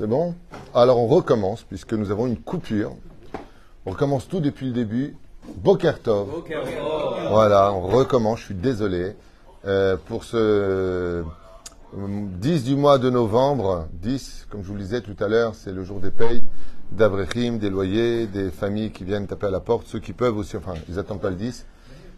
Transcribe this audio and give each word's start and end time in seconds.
C'est 0.00 0.06
bon? 0.06 0.34
Alors 0.74 0.98
on 0.98 1.06
recommence, 1.06 1.62
puisque 1.62 1.92
nous 1.92 2.10
avons 2.10 2.26
une 2.26 2.38
coupure. 2.38 2.96
On 3.84 3.90
recommence 3.90 4.26
tout 4.26 4.40
depuis 4.40 4.64
le 4.64 4.72
début. 4.72 5.14
Bokertov. 5.56 6.26
Voilà, 7.28 7.70
on 7.74 7.82
recommence, 7.82 8.38
je 8.38 8.44
suis 8.46 8.54
désolé. 8.54 9.14
Euh, 9.66 9.98
pour 10.06 10.24
ce 10.24 11.22
10 11.94 12.64
du 12.64 12.76
mois 12.76 12.96
de 12.96 13.10
novembre, 13.10 13.88
10, 13.92 14.46
comme 14.48 14.62
je 14.62 14.68
vous 14.68 14.74
le 14.76 14.80
disais 14.80 15.02
tout 15.02 15.22
à 15.22 15.28
l'heure, 15.28 15.54
c'est 15.54 15.70
le 15.70 15.84
jour 15.84 16.00
des 16.00 16.10
payes, 16.10 16.42
d'Abrechim, 16.92 17.58
des 17.58 17.68
loyers, 17.68 18.26
des 18.26 18.50
familles 18.50 18.92
qui 18.92 19.04
viennent 19.04 19.26
taper 19.26 19.48
à 19.48 19.50
la 19.50 19.60
porte, 19.60 19.86
ceux 19.86 20.00
qui 20.00 20.14
peuvent 20.14 20.38
aussi, 20.38 20.56
enfin, 20.56 20.76
ils 20.88 20.98
attendent 20.98 21.20
pas 21.20 21.28
le 21.28 21.36
10, 21.36 21.66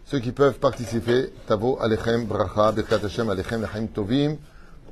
ceux 0.05 0.19
qui 0.19 0.31
peuvent 0.31 0.57
participer, 0.57 1.33
Tavo 1.47 1.77
Alechem 1.81 2.27
Bracha, 2.27 2.71
Birkat 2.71 3.03
Hashem 3.03 3.29
Alechem 3.29 3.61
Lachaim 3.61 3.87
Tovim, 3.87 4.37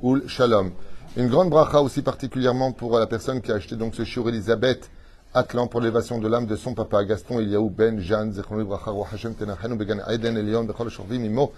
Ul 0.02 0.24
Shalom. 0.28 0.72
Une 1.14 1.28
grande 1.28 1.50
bracha 1.50 1.82
aussi 1.82 2.00
particulièrement 2.00 2.72
pour 2.72 2.98
la 2.98 3.06
personne 3.06 3.42
qui 3.42 3.52
a 3.52 3.56
acheté 3.56 3.76
donc 3.76 3.94
ce 3.94 4.02
shiur 4.02 4.30
Elisabeth 4.30 4.90
Atlan 5.34 5.66
pour 5.66 5.82
l'élévation 5.82 6.18
de 6.18 6.26
l'âme 6.26 6.46
de 6.46 6.56
son 6.56 6.72
papa, 6.72 7.04
Gaston 7.04 7.38
Eliaou 7.38 7.68
Ben 7.68 8.00
Jeanne, 8.00 8.32
Zechron 8.32 8.64
Bracha, 8.64 8.92
Hashem 9.12 9.34
Tenachenu 9.34 9.76
Began 9.76 9.98
Aiden 10.08 10.38
Elion, 10.38 10.64
Bechol 10.64 10.88
Shorvim 10.88 11.22
Imo, 11.22 11.52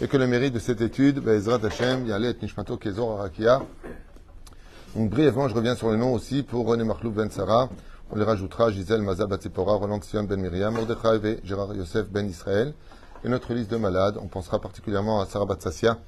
et 0.00 0.06
que 0.06 0.16
le 0.16 0.28
mérite 0.28 0.54
de 0.54 0.60
cette 0.60 0.80
étude, 0.80 1.18
Bezrat 1.18 1.58
Hashem, 1.64 2.06
Yalet 2.06 2.36
Nishmato 2.40 2.76
Kezor 2.76 3.18
Arakia. 3.18 3.62
Donc 4.94 5.10
brièvement, 5.10 5.48
je 5.48 5.56
reviens 5.56 5.74
sur 5.74 5.90
le 5.90 5.96
nom 5.96 6.12
aussi 6.14 6.44
pour 6.44 6.68
René 6.68 6.84
Marlouk 6.84 7.12
Ben 7.12 7.32
Sarah. 7.32 7.68
On 8.12 8.16
les 8.16 8.24
rajoutera 8.24 8.70
Gisèle 8.70 9.02
Mazal 9.02 9.26
Batsipora, 9.26 9.74
Roland 9.74 10.00
Sion 10.02 10.22
Ben 10.22 10.40
Miriam, 10.40 10.72
Mordechai 10.72 11.40
Gérard 11.42 11.74
Yosef 11.74 12.08
Ben 12.08 12.28
Israël. 12.28 12.74
Et 13.24 13.28
notre 13.28 13.54
liste 13.54 13.72
de 13.72 13.76
malades, 13.76 14.18
on 14.22 14.28
pensera 14.28 14.60
particulièrement 14.60 15.20
à 15.20 15.26
Sarah 15.26 15.46
Batsassia, 15.46 15.98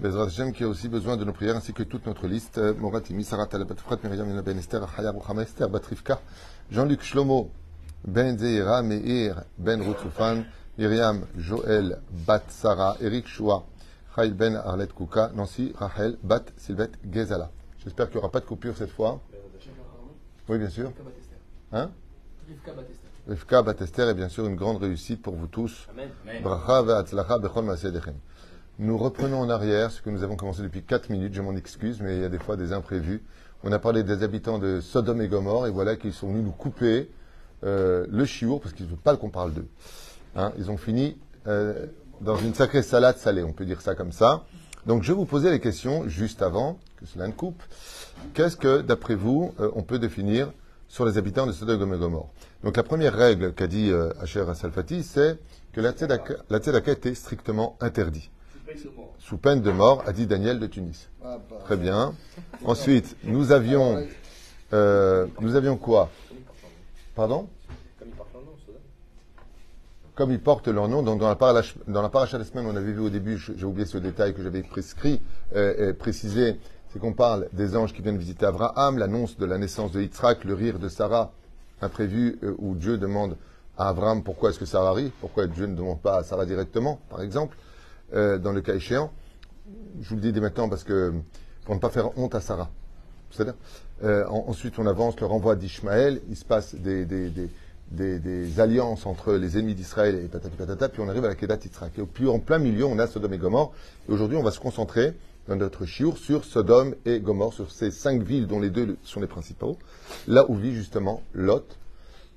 Bezrat 0.00 0.28
Hashem 0.28 0.52
qui 0.52 0.64
a 0.64 0.68
aussi 0.68 0.88
besoin 0.88 1.18
de 1.18 1.26
nos 1.26 1.32
prières 1.34 1.56
ainsi 1.56 1.74
que 1.74 1.82
toute 1.82 2.06
notre 2.06 2.26
liste. 2.26 2.58
Moratimi, 2.78 3.22
Sarah 3.22 3.44
Talabatfrat, 3.44 3.98
Miriam 4.02 4.30
Yana 4.30 4.40
Ben 4.40 4.56
Esther, 4.56 4.80
Chaya 4.96 5.10
Ruchama 5.10 5.42
Esther, 5.42 5.68
Batrifka, 5.68 6.22
Jean-Luc 6.70 7.02
Shlomo, 7.02 7.50
Ben 8.08 8.38
Zeira, 8.38 8.80
Meir, 8.82 9.44
Ben 9.58 9.82
Rutzufan, 9.82 10.44
Myriam, 10.78 11.26
Joël, 11.36 12.00
Bat 12.26 12.44
Sarah, 12.48 12.96
Eric 13.02 13.26
Choua, 13.26 13.66
Chaïl 14.16 14.32
Ben 14.32 14.56
Arlet 14.56 14.86
Kouka, 14.86 15.32
Nancy, 15.34 15.74
Rachel, 15.76 16.16
Bat 16.22 16.44
Sylvette 16.56 16.94
Gezala. 17.12 17.50
J'espère 17.84 18.06
qu'il 18.06 18.16
n'y 18.16 18.20
aura 18.20 18.32
pas 18.32 18.40
de 18.40 18.46
coupure 18.46 18.74
cette 18.78 18.92
fois. 18.92 19.20
Oui, 20.48 20.56
bien 20.56 20.70
sûr. 20.70 20.92
Hein? 21.72 21.90
Rivka 23.28 23.62
Batester 23.62 24.04
est 24.04 24.14
bien 24.14 24.30
sûr 24.30 24.46
une 24.46 24.56
grande 24.56 24.78
réussite 24.78 25.20
pour 25.20 25.34
vous 25.34 25.46
tous. 25.46 25.86
Bracha 26.42 26.82
ve'atzlacha 26.82 27.38
bechol 27.38 27.66
ma'asedechem. 27.66 28.14
Nous 28.82 28.96
reprenons 28.96 29.40
en 29.40 29.50
arrière 29.50 29.90
ce 29.90 30.00
que 30.00 30.08
nous 30.08 30.22
avons 30.22 30.36
commencé 30.36 30.62
depuis 30.62 30.82
4 30.82 31.10
minutes. 31.10 31.34
Je 31.34 31.42
m'en 31.42 31.54
excuse, 31.54 32.00
mais 32.00 32.16
il 32.16 32.22
y 32.22 32.24
a 32.24 32.30
des 32.30 32.38
fois 32.38 32.56
des 32.56 32.72
imprévus. 32.72 33.22
On 33.62 33.72
a 33.72 33.78
parlé 33.78 34.02
des 34.02 34.22
habitants 34.22 34.58
de 34.58 34.80
Sodome 34.80 35.20
et 35.20 35.28
Gomorre, 35.28 35.66
et 35.66 35.70
voilà 35.70 35.96
qu'ils 35.96 36.14
sont 36.14 36.28
venus 36.28 36.44
nous 36.44 36.50
couper 36.50 37.10
euh, 37.62 38.06
le 38.08 38.24
chiour, 38.24 38.58
parce 38.58 38.72
qu'ils 38.72 38.86
ne 38.86 38.92
veulent 38.92 38.98
pas 39.00 39.14
qu'on 39.18 39.28
parle 39.28 39.52
d'eux. 39.52 39.68
Hein, 40.34 40.54
ils 40.56 40.70
ont 40.70 40.78
fini 40.78 41.18
euh, 41.46 41.88
dans 42.22 42.36
une 42.36 42.54
sacrée 42.54 42.80
salade 42.80 43.18
salée, 43.18 43.42
on 43.42 43.52
peut 43.52 43.66
dire 43.66 43.82
ça 43.82 43.94
comme 43.94 44.12
ça. 44.12 44.44
Donc 44.86 45.02
je 45.02 45.12
vous 45.12 45.26
poser 45.26 45.50
les 45.50 45.60
questions 45.60 46.08
juste 46.08 46.40
avant 46.40 46.78
que 46.96 47.04
cela 47.04 47.26
ne 47.26 47.32
coupe. 47.32 47.62
Qu'est-ce 48.32 48.56
que, 48.56 48.80
d'après 48.80 49.14
vous, 49.14 49.52
euh, 49.60 49.70
on 49.74 49.82
peut 49.82 49.98
définir 49.98 50.50
sur 50.88 51.04
les 51.04 51.18
habitants 51.18 51.46
de 51.46 51.52
Sodome 51.52 51.92
et 51.92 51.98
Gomorre? 51.98 52.30
Donc 52.64 52.78
la 52.78 52.82
première 52.82 53.12
règle 53.12 53.52
qu'a 53.52 53.66
dit 53.66 53.92
Asher 54.22 54.48
Asalfati, 54.48 55.02
c'est 55.02 55.38
que 55.74 55.82
la 55.82 55.92
tzedaka, 55.92 56.36
la 56.48 56.60
tzedaka 56.60 56.92
était 56.92 57.14
strictement 57.14 57.76
interdite. 57.80 58.30
Sous 59.18 59.36
peine 59.38 59.62
de 59.62 59.70
mort, 59.70 60.02
a 60.06 60.12
dit 60.12 60.26
Daniel 60.26 60.58
de 60.58 60.66
Tunis. 60.66 61.08
Très 61.64 61.76
bien. 61.76 62.14
Ensuite, 62.64 63.16
nous 63.24 63.52
avions, 63.52 64.06
euh, 64.72 65.26
nous 65.40 65.56
avions 65.56 65.76
quoi? 65.76 66.10
Pardon? 67.14 67.48
Comme 70.14 70.32
ils 70.32 70.40
portent 70.40 70.68
leur 70.68 70.88
nom, 70.88 71.02
donc 71.02 71.20
dans 71.20 71.28
la 71.28 71.36
paracha, 71.36 71.74
dans 71.88 72.02
la 72.02 72.10
paracha 72.10 72.36
de 72.36 72.42
la 72.42 72.48
semaine, 72.48 72.66
on 72.66 72.76
avait 72.76 72.92
vu 72.92 73.00
au 73.00 73.08
début, 73.08 73.38
j'ai 73.38 73.64
oublié 73.64 73.86
ce 73.86 73.96
détail 73.98 74.34
que 74.34 74.42
j'avais 74.42 74.62
prescrit, 74.62 75.22
euh, 75.54 75.94
précisé, 75.94 76.58
c'est 76.92 76.98
qu'on 76.98 77.12
parle 77.12 77.48
des 77.52 77.76
anges 77.76 77.94
qui 77.94 78.02
viennent 78.02 78.18
visiter 78.18 78.44
Abraham, 78.44 78.98
l'annonce 78.98 79.38
de 79.38 79.46
la 79.46 79.56
naissance 79.56 79.92
de 79.92 80.02
Yitzhak, 80.02 80.44
le 80.44 80.54
rire 80.54 80.78
de 80.78 80.88
Sarah, 80.88 81.32
imprévu, 81.80 82.38
euh, 82.42 82.54
où 82.58 82.74
Dieu 82.74 82.98
demande 82.98 83.36
à 83.78 83.88
Abraham 83.88 84.22
pourquoi 84.22 84.50
est-ce 84.50 84.58
que 84.58 84.66
Sarah 84.66 84.92
rit, 84.92 85.12
pourquoi 85.20 85.46
Dieu 85.46 85.66
ne 85.66 85.74
demande 85.74 86.00
pas 86.00 86.18
à 86.18 86.22
Sarah 86.22 86.44
directement, 86.44 87.00
par 87.08 87.22
exemple, 87.22 87.56
euh, 88.14 88.38
dans 88.38 88.52
le 88.52 88.60
cas 88.60 88.74
échéant. 88.74 89.12
Je 90.00 90.08
vous 90.08 90.16
le 90.16 90.20
dis 90.20 90.32
dès 90.32 90.40
maintenant 90.40 90.68
parce 90.68 90.84
que, 90.84 91.12
pour 91.64 91.74
ne 91.74 91.80
pas 91.80 91.90
faire 91.90 92.16
honte 92.18 92.34
à 92.34 92.40
Sarah. 92.40 92.70
C'est-à-dire, 93.30 93.54
ensuite 94.28 94.78
on 94.78 94.86
avance, 94.86 95.20
le 95.20 95.26
renvoi 95.26 95.54
d'Ishmaël, 95.54 96.20
il 96.28 96.36
se 96.36 96.44
passe 96.44 96.74
des, 96.74 98.60
alliances 98.60 99.06
entre 99.06 99.34
les 99.34 99.56
ennemis 99.56 99.74
d'Israël 99.74 100.16
et 100.16 100.26
patati 100.26 100.56
patata, 100.56 100.88
puis 100.88 101.00
on 101.00 101.08
arrive 101.08 101.24
à 101.24 101.28
la 101.28 101.34
Kedat 101.36 101.58
Yitzhak. 101.62 101.98
Et 101.98 102.02
puis 102.02 102.26
en 102.26 102.40
plein 102.40 102.58
milieu, 102.58 102.86
on 102.86 102.98
a 102.98 103.06
Sodome 103.06 103.34
et 103.34 103.38
Gomorre. 103.38 103.72
Et 104.08 104.12
aujourd'hui, 104.12 104.36
on 104.36 104.42
va 104.42 104.50
se 104.50 104.58
concentrer 104.58 105.14
dans 105.48 105.56
notre 105.56 105.84
chiour 105.84 106.16
sur 106.16 106.44
Sodome 106.44 106.94
et 107.04 107.20
Gomorre, 107.20 107.52
sur 107.52 107.70
ces 107.70 107.90
cinq 107.90 108.22
villes 108.22 108.46
dont 108.46 108.60
les 108.60 108.70
deux 108.70 108.96
sont 109.02 109.20
les 109.20 109.26
principaux, 109.26 109.78
là 110.28 110.44
où 110.48 110.54
vit 110.54 110.74
justement 110.74 111.22
Lot, 111.34 111.76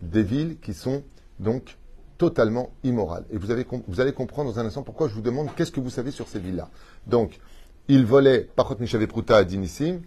des 0.02 0.24
villes 0.24 0.58
qui 0.62 0.74
sont 0.74 1.04
donc 1.40 1.78
totalement 2.24 2.72
immorales. 2.86 3.26
Et 3.32 3.38
vous, 3.38 3.52
allez 3.52 4.14
comprendre 4.14 4.54
dans 4.54 4.58
un 4.58 4.66
instant 4.66 4.82
pourquoi 4.82 5.10
je 5.10 5.14
vous 5.14 5.22
demande 5.22 5.50
qu'est-ce 5.58 5.74
que 5.74 5.82
vous 5.82 5.90
savez 5.90 6.10
sur 6.10 6.30
ces 6.30 6.40
villes-là. 6.40 6.70
Donc, 7.06 7.42
ils 7.90 8.06
volaient, 8.06 8.48
par 8.56 8.80
Mishavé 8.80 9.08
Pruta 9.08 9.36
à 9.36 9.44
Dinissim, 9.44 10.00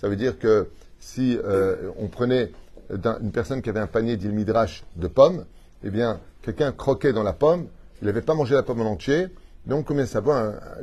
ça 0.00 0.08
veut 0.08 0.14
dire 0.14 0.38
que 0.38 0.70
si 1.00 1.36
euh, 1.36 1.90
on 1.98 2.06
prenait 2.06 2.52
une 2.90 3.32
personne 3.32 3.60
qui 3.60 3.70
avait 3.70 3.80
un 3.80 3.88
panier 3.88 4.16
d'il 4.16 4.30
midrash 4.30 4.84
de 4.94 5.08
pommes, 5.08 5.46
eh 5.82 5.90
bien, 5.90 6.20
quelqu'un 6.42 6.70
croquait 6.70 7.12
dans 7.12 7.24
la 7.24 7.32
pomme, 7.32 7.66
il 8.00 8.06
n'avait 8.06 8.22
pas 8.22 8.34
mangé 8.34 8.54
la 8.54 8.62
pomme 8.62 8.82
en 8.82 8.92
entier, 8.92 9.26
donc 9.66 9.86
combien 9.86 10.06
ça 10.06 10.20
vaut 10.20 10.32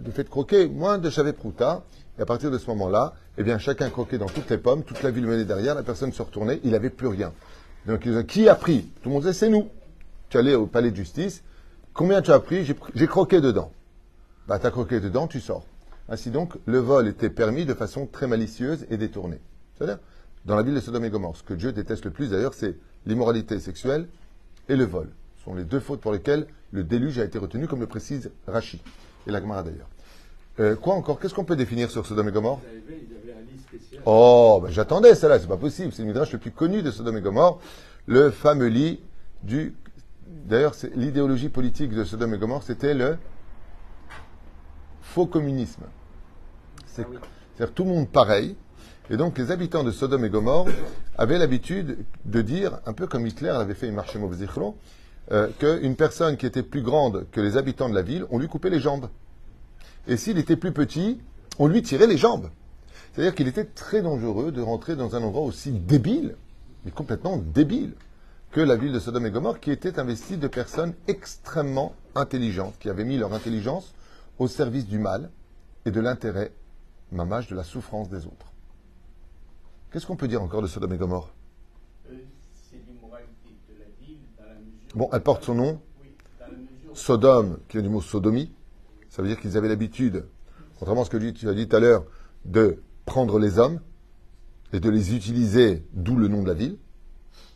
du 0.01 0.12
fait 0.12 0.25
de 0.25 0.30
croquer 0.30 0.68
Moins 0.68 0.97
de 0.97 1.09
chavé 1.09 1.31
prouta. 1.31 1.84
Et 2.19 2.22
à 2.22 2.25
partir 2.25 2.51
de 2.51 2.57
ce 2.57 2.68
moment-là, 2.68 3.13
eh 3.38 3.44
bien, 3.44 3.59
chacun 3.59 3.90
croquait 3.90 4.18
dans 4.18 4.25
toutes 4.25 4.50
les 4.50 4.57
pommes, 4.57 4.84
toute 4.84 5.01
la 5.03 5.12
ville 5.12 5.25
menait 5.25 5.46
derrière, 5.46 5.74
la 5.74 5.84
personne 5.84 6.12
se 6.12 6.22
retournait, 6.22 6.59
il 6.66 6.72
n'avait 6.72 6.90
plus 6.90 7.07
rien. 7.07 7.31
Donc, 7.85 8.06
il 8.06 8.25
qui 8.25 8.50
a 8.50 8.56
pris? 8.56 8.91
Tout 9.01 9.07
le 9.07 9.13
monde 9.13 9.22
disait, 9.22 9.34
c'est 9.34 9.50
nous. 9.50 9.69
Tu 10.31 10.38
allais 10.38 10.56
au 10.56 10.66
palais 10.66 10.92
de 10.92 10.96
justice, 10.96 11.44
combien 11.94 12.22
tu 12.22 12.31
as 12.31 12.40
pris 12.40 12.66
J'ai 12.96 13.08
croqué 13.08 13.42
dedans. 13.42 13.69
Bah, 14.47 14.59
tu 14.59 14.66
as 14.66 14.72
croqué 14.72 15.02
dedans, 15.02 15.28
tu 15.28 15.42
sors. 15.42 15.66
Ainsi 16.08 16.31
donc, 16.31 16.53
le 16.66 16.78
vol 16.78 17.09
était 17.09 17.30
permis 17.30 17.66
de 17.66 17.74
façon 17.74 18.08
très 18.08 18.28
malicieuse 18.28 18.86
et 18.90 18.96
détournée. 18.96 19.42
C'est-à-dire, 19.75 20.00
dans 20.46 20.56
la 20.56 20.64
ville 20.64 20.74
de 20.74 20.80
Sodome 20.80 21.03
et 21.03 21.09
Gomorre. 21.09 21.36
Ce 21.36 21.44
que 21.44 21.53
Dieu 21.53 21.74
déteste 21.74 22.06
le 22.06 22.12
plus 22.12 22.30
d'ailleurs, 22.30 22.53
c'est 22.53 22.78
l'immoralité 23.06 23.59
sexuelle 23.59 24.08
et 24.69 24.78
le 24.78 24.86
vol. 24.86 25.09
Ce 25.38 25.44
sont 25.44 25.53
les 25.53 25.66
deux 25.66 25.81
fautes 25.81 26.00
pour 26.00 26.14
lesquelles 26.14 26.48
le 26.72 26.86
déluge 26.86 27.19
a 27.19 27.25
été 27.25 27.38
retenu, 27.38 27.68
comme 27.68 27.81
le 27.81 27.88
précise 27.88 28.31
Rachi 28.48 28.81
et 29.28 29.31
l'Agmara 29.31 29.63
d'ailleurs. 29.63 29.90
Euh, 30.62 30.78
quoi 30.78 30.94
encore? 30.94 31.19
Qu'est-ce 31.19 31.34
qu'on 31.34 31.44
peut 31.44 31.58
définir 31.58 31.92
sur 31.92 32.06
Sodome 32.06 32.30
et 32.30 32.31
Gomorre? 32.31 32.62
Oh, 34.06 34.62
ben 34.63 34.72
j'attendais 34.72 35.13
celle-là, 35.13 35.40
c'est 35.40 35.48
pas 35.48 35.58
possible. 35.58 35.92
C'est 35.92 36.03
le 36.03 36.08
midrash 36.08 36.31
le 36.31 36.40
plus 36.40 36.52
connu 36.52 36.84
de 36.84 36.90
Sodome 36.90 37.18
et 37.18 37.22
Gomorre, 37.22 37.59
le 38.06 38.31
fameux 38.31 38.68
lit 38.68 39.02
du. 39.44 39.75
D'ailleurs, 40.28 40.74
l'idéologie 40.96 41.50
politique 41.50 41.92
de 41.92 42.04
Sodome 42.04 42.34
et 42.34 42.38
Gomorre, 42.38 42.64
c'était 42.64 42.94
le 42.94 43.18
faux 45.02 45.26
communisme. 45.26 45.84
C'est, 46.86 47.04
à 47.04 47.58
dire 47.58 47.74
tout 47.74 47.84
le 47.84 47.90
monde 47.90 48.09
pareil, 48.09 48.56
et 49.10 49.18
donc 49.18 49.38
les 49.38 49.52
habitants 49.52 49.84
de 49.84 49.92
Sodome 49.92 50.26
et 50.26 50.30
Gomorre 50.30 50.68
avaient 51.18 51.38
l'habitude 51.38 51.98
de 52.26 52.42
dire, 52.42 52.80
un 52.86 52.94
peu 52.94 53.08
comme 53.08 53.28
Hitler 53.28 53.50
avait 53.50 53.74
fait 53.74 53.88
une 53.88 53.96
marche 53.96 54.16
Zichron, 54.34 54.76
euh, 55.31 55.50
qu'une 55.60 55.95
personne 55.95 56.38
qui 56.38 56.45
était 56.45 56.63
plus 56.63 56.81
grande 56.81 57.25
que 57.31 57.42
les 57.42 57.57
habitants 57.57 57.90
de 57.90 57.95
la 57.95 58.01
ville, 58.01 58.25
on 58.31 58.40
lui 58.40 58.48
coupait 58.48 58.69
les 58.69 58.80
jambes. 58.80 59.10
Et 60.07 60.18
s'il 60.18 60.38
était 60.38 60.56
plus 60.56 60.72
petit, 60.72 61.19
on 61.60 61.68
lui 61.68 61.81
tirait 61.81 62.07
les 62.07 62.18
jambes. 62.18 62.50
C'est-à-dire 63.13 63.36
qu'il 63.36 63.48
était 63.48 63.66
très 63.66 64.01
dangereux 64.01 64.51
de 64.51 64.62
rentrer 64.62 64.95
dans 64.95 65.16
un 65.16 65.24
endroit 65.24 65.44
aussi 65.44 65.72
débile, 65.72 66.36
mais 66.86 66.92
complètement 66.92 67.38
débile, 67.38 67.94
que 68.51 68.59
la 68.59 68.75
ville 68.75 68.92
de 68.92 69.00
Sodome 69.00 69.25
et 69.25 69.31
Gomorre, 69.31 69.59
qui 69.59 69.71
était 69.71 69.98
investie 69.98 70.38
de 70.38 70.48
personnes 70.48 70.94
extrêmement 71.07 71.95
intelligentes, 72.15 72.75
qui 72.80 72.89
avaient 72.89 73.06
mis 73.06 73.18
leur 73.18 73.33
intelligence 73.33 73.94
au 74.39 74.48
service 74.48 74.86
du 74.86 75.00
mal 75.00 75.31
et 75.86 75.92
de 75.92 76.01
l'intérêt, 76.01 76.51
mamage, 77.12 77.48
de 77.48 77.56
la 77.56 77.63
souffrance 77.63 78.09
des 78.09 78.25
autres. 78.25 78.51
Qu'est-ce 79.92 80.06
qu'on 80.06 80.18
peut 80.18 80.27
dire 80.27 80.42
encore 80.42 80.62
de 80.62 80.68
Sodome 80.68 80.94
et 80.94 80.98
Gomorre? 80.98 81.33
Bon, 84.95 85.09
elle 85.13 85.24
porte 85.24 85.45
son 85.45 85.56
nom. 85.56 85.81
Sodome, 86.94 87.59
qui 87.69 87.77
est 87.77 87.81
du 87.81 87.88
mot 87.88 88.01
sodomie. 88.01 88.54
Ça 89.09 89.21
veut 89.21 89.30
dire 89.30 89.39
qu'ils 89.39 89.56
avaient 89.56 89.69
l'habitude, 89.69 90.25
contrairement 90.77 91.04
à 91.04 91.06
ce 91.06 91.09
que 91.09 91.18
tu 91.18 91.47
as 91.47 91.54
dit 91.54 91.69
tout 91.69 91.75
à 91.77 91.80
l'heure, 91.80 92.06
de 92.44 92.81
prendre 93.06 93.39
les 93.39 93.59
hommes 93.59 93.80
et 94.74 94.81
de 94.81 94.89
les 94.89 95.15
utiliser, 95.15 95.86
d'où 95.94 96.18
le 96.18 96.27
nom 96.27 96.44
de 96.44 96.47
la 96.47 96.54
ville. 96.54 96.77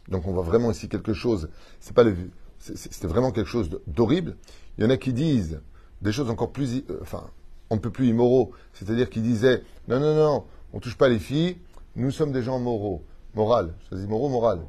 Donc 0.10 0.28
on 0.28 0.34
voit 0.34 0.44
vraiment 0.44 0.72
ici 0.72 0.88
quelque 0.88 1.13
chose. 1.13 1.50
C'est 1.80 1.96
pas 1.96 2.04
le, 2.04 2.16
c'était 2.60 3.07
vraiment 3.07 3.31
quelque 3.31 3.50
chose 3.50 3.69
d'horrible. 3.88 4.36
Il 4.78 4.84
y 4.84 4.88
en 4.88 4.90
a 4.90 4.98
qui 4.98 5.13
disent 5.13 5.62
des 6.02 6.12
choses 6.12 6.30
encore 6.30 6.52
plus, 6.52 6.84
euh, 6.90 7.00
enfin, 7.02 7.30
on 7.69 7.75
ne 7.75 7.80
peut 7.80 7.92
plus 7.92 8.07
immoraux. 8.07 8.52
C'est-à-dire 8.74 9.10
qu'ils 9.10 9.24
disaient 9.24 9.63
non, 9.88 10.00
non, 10.00 10.16
non, 10.16 10.44
on 10.74 10.80
touche 10.80 10.98
pas 10.98 11.10
les 11.10 11.19
filles. 11.19 11.57
Nous 11.96 12.12
sommes 12.12 12.31
des 12.31 12.44
gens 12.44 12.60
moraux. 12.60 13.04
Moral. 13.34 13.74
Je 13.92 13.98
dis 13.98 14.07
moraux, 14.07 14.30
moral. 14.30 14.62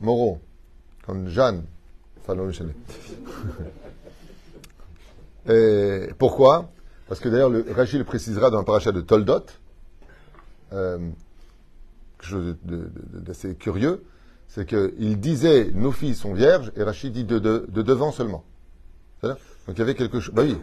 Moraux. 0.00 0.38
Comme 1.04 1.28
Jeanne. 1.28 1.64
Fallon 2.24 2.50
Et 5.48 6.08
pourquoi? 6.18 6.70
Parce 7.08 7.20
que 7.20 7.28
d'ailleurs, 7.28 7.52
Rachid 7.74 7.98
le 7.98 8.04
précisera 8.04 8.50
dans 8.50 8.58
le 8.58 8.64
parachat 8.64 8.90
de 8.90 9.00
Toldot. 9.00 9.46
Euh, 10.72 10.98
quelque 12.18 12.28
chose 12.28 12.56
d'assez 12.64 13.54
curieux. 13.54 14.02
C'est 14.48 14.66
qu'il 14.66 15.20
disait 15.20 15.70
nos 15.74 15.92
filles 15.92 16.14
sont 16.14 16.32
vierges 16.32 16.72
et 16.76 16.82
Rachid 16.82 17.12
dit 17.12 17.24
de, 17.24 17.38
de 17.38 17.82
devant 17.82 18.12
seulement. 18.12 18.44
Donc 19.22 19.76
il 19.76 19.78
y 19.78 19.82
avait 19.82 19.94
quelque 19.94 20.20
chose. 20.20 20.34
Bah 20.34 20.42
oui, 20.44 20.56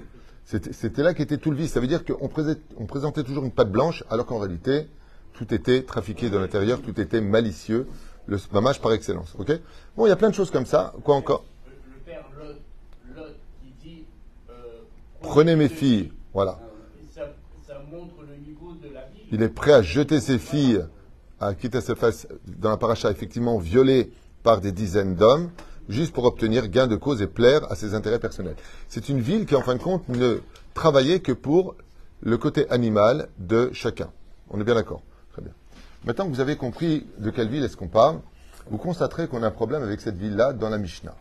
c'était 0.45 1.03
là 1.03 1.13
qu'était 1.13 1.37
tout 1.37 1.51
le 1.51 1.57
vice. 1.57 1.73
Ça 1.73 1.79
veut 1.79 1.87
dire 1.87 2.03
qu'on 2.05 2.27
présentait, 2.27 3.23
toujours 3.23 3.43
une 3.43 3.51
pâte 3.51 3.71
blanche, 3.71 4.03
alors 4.09 4.25
qu'en 4.25 4.39
réalité, 4.39 4.87
tout 5.33 5.53
était 5.53 5.83
trafiqué 5.83 6.29
de 6.29 6.37
l'intérieur, 6.37 6.81
tout 6.81 6.99
était 6.99 7.21
malicieux, 7.21 7.87
le 8.27 8.37
mamage 8.51 8.81
par 8.81 8.93
excellence. 8.93 9.35
Ok? 9.37 9.51
Bon, 9.97 10.05
il 10.05 10.09
y 10.09 10.13
a 10.13 10.15
plein 10.15 10.29
de 10.29 10.35
choses 10.35 10.51
comme 10.51 10.65
ça. 10.65 10.93
Quoi 11.03 11.15
encore? 11.15 11.43
Le, 11.65 11.99
père 12.05 12.25
Lot, 12.37 13.35
qui 13.61 13.73
dit 13.83 14.03
euh, 14.49 14.53
Prenez 15.21 15.55
mes 15.55 15.69
filles. 15.69 16.11
Voilà. 16.33 16.59
Ça, 17.13 17.23
montre 17.91 18.15
le 18.21 18.35
niveau 18.35 18.73
de 18.73 18.93
la 18.93 19.01
vie. 19.01 19.21
Il 19.31 19.41
est 19.41 19.49
prêt 19.49 19.73
à 19.73 19.81
jeter 19.81 20.19
ses 20.19 20.39
filles, 20.39 20.85
à 21.47 21.53
quitter 21.53 21.81
se 21.81 21.95
face 21.95 22.27
dans 22.45 22.71
un 22.71 22.77
paracha 22.77 23.11
effectivement 23.11 23.57
violé 23.57 24.11
par 24.43 24.61
des 24.61 24.71
dizaines 24.71 25.15
d'hommes 25.15 25.49
juste 25.89 26.13
pour 26.13 26.25
obtenir 26.25 26.67
gain 26.69 26.87
de 26.87 26.95
cause 26.95 27.21
et 27.21 27.27
plaire 27.27 27.69
à 27.71 27.75
ses 27.75 27.93
intérêts 27.93 28.19
personnels. 28.19 28.55
C'est 28.87 29.09
une 29.09 29.19
ville 29.19 29.45
qui, 29.45 29.55
en 29.55 29.61
fin 29.61 29.75
de 29.75 29.81
compte, 29.81 30.07
ne 30.09 30.39
travaillait 30.73 31.19
que 31.19 31.31
pour 31.31 31.75
le 32.21 32.37
côté 32.37 32.69
animal 32.69 33.27
de 33.37 33.69
chacun. 33.73 34.09
On 34.49 34.59
est 34.59 34.63
bien 34.63 34.75
d'accord 34.75 35.01
Très 35.33 35.41
bien. 35.41 35.51
Maintenant 36.05 36.25
que 36.25 36.33
vous 36.33 36.39
avez 36.39 36.55
compris 36.55 37.07
de 37.17 37.29
quelle 37.29 37.49
ville 37.49 37.63
est-ce 37.63 37.77
qu'on 37.77 37.87
parle, 37.87 38.19
vous 38.69 38.77
constaterez 38.77 39.27
qu'on 39.27 39.43
a 39.43 39.47
un 39.47 39.51
problème 39.51 39.83
avec 39.83 39.99
cette 39.99 40.17
ville-là 40.17 40.53
dans 40.53 40.69
la 40.69 40.77
Mishnah. 40.77 41.15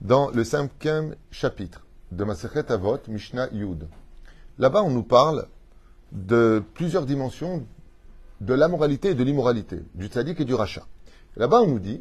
Dans 0.00 0.30
le 0.30 0.42
cinquième 0.42 1.14
chapitre 1.30 1.84
de 2.12 2.24
Masechet 2.24 2.70
Avot, 2.72 2.98
Mishnah 3.08 3.48
Yud. 3.52 3.86
Là-bas, 4.58 4.82
on 4.82 4.90
nous 4.90 5.02
parle 5.02 5.46
de 6.12 6.62
plusieurs 6.74 7.06
dimensions 7.06 7.66
de 8.42 8.54
la 8.54 8.68
moralité 8.68 9.10
et 9.10 9.14
de 9.14 9.22
l'immoralité, 9.22 9.80
du 9.94 10.06
tzaddik 10.06 10.40
et 10.40 10.44
du 10.44 10.54
rachat. 10.54 10.86
Là-bas, 11.36 11.60
on 11.62 11.68
nous 11.68 11.78
dit 11.78 12.00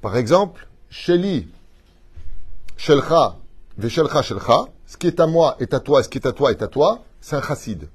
par 0.00 0.16
exemple, 0.16 0.68
Sheli, 0.90 1.48
Shelcha, 2.76 3.36
Veshelcha, 3.76 4.22
Shelcha, 4.22 4.66
ce 4.86 4.96
qui 4.96 5.08
est 5.08 5.18
à 5.18 5.26
moi 5.26 5.56
est 5.58 5.74
à 5.74 5.80
toi, 5.80 6.02
ce 6.02 6.08
qui 6.08 6.18
est 6.18 6.26
à 6.26 6.32
toi 6.32 6.52
est 6.52 6.62
à 6.62 6.68
toi, 6.68 7.02
c'est 7.20 7.36
un 7.36 7.42
chassid. 7.42 7.88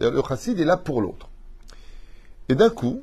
Le 0.00 0.22
chassid 0.26 0.58
est 0.58 0.64
là 0.64 0.76
pour 0.76 1.00
l'autre. 1.00 1.28
Et 2.48 2.54
d'un 2.54 2.70
coup, 2.70 3.02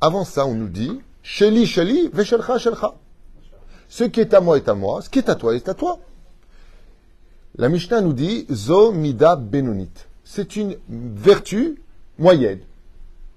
avant 0.00 0.24
ça, 0.24 0.46
on 0.46 0.54
nous 0.54 0.68
dit 0.68 1.00
Sheli, 1.22 1.66
Sheli, 1.66 2.10
Veshelcha, 2.12 2.58
Shelcha. 2.58 2.94
Ce 3.88 4.04
qui 4.04 4.20
est 4.20 4.32
à 4.32 4.40
moi 4.40 4.56
est 4.58 4.68
à 4.68 4.74
moi, 4.74 5.02
ce 5.02 5.10
qui 5.10 5.18
est 5.18 5.28
à 5.28 5.34
toi 5.34 5.54
est 5.54 5.68
à 5.68 5.74
toi. 5.74 5.98
La 7.56 7.68
Mishnah 7.68 8.00
nous 8.00 8.12
dit 8.12 8.46
Zo 8.50 8.92
Benonit. 8.92 9.90
C'est 10.24 10.56
une 10.56 10.76
vertu 10.88 11.82
moyenne, 12.22 12.60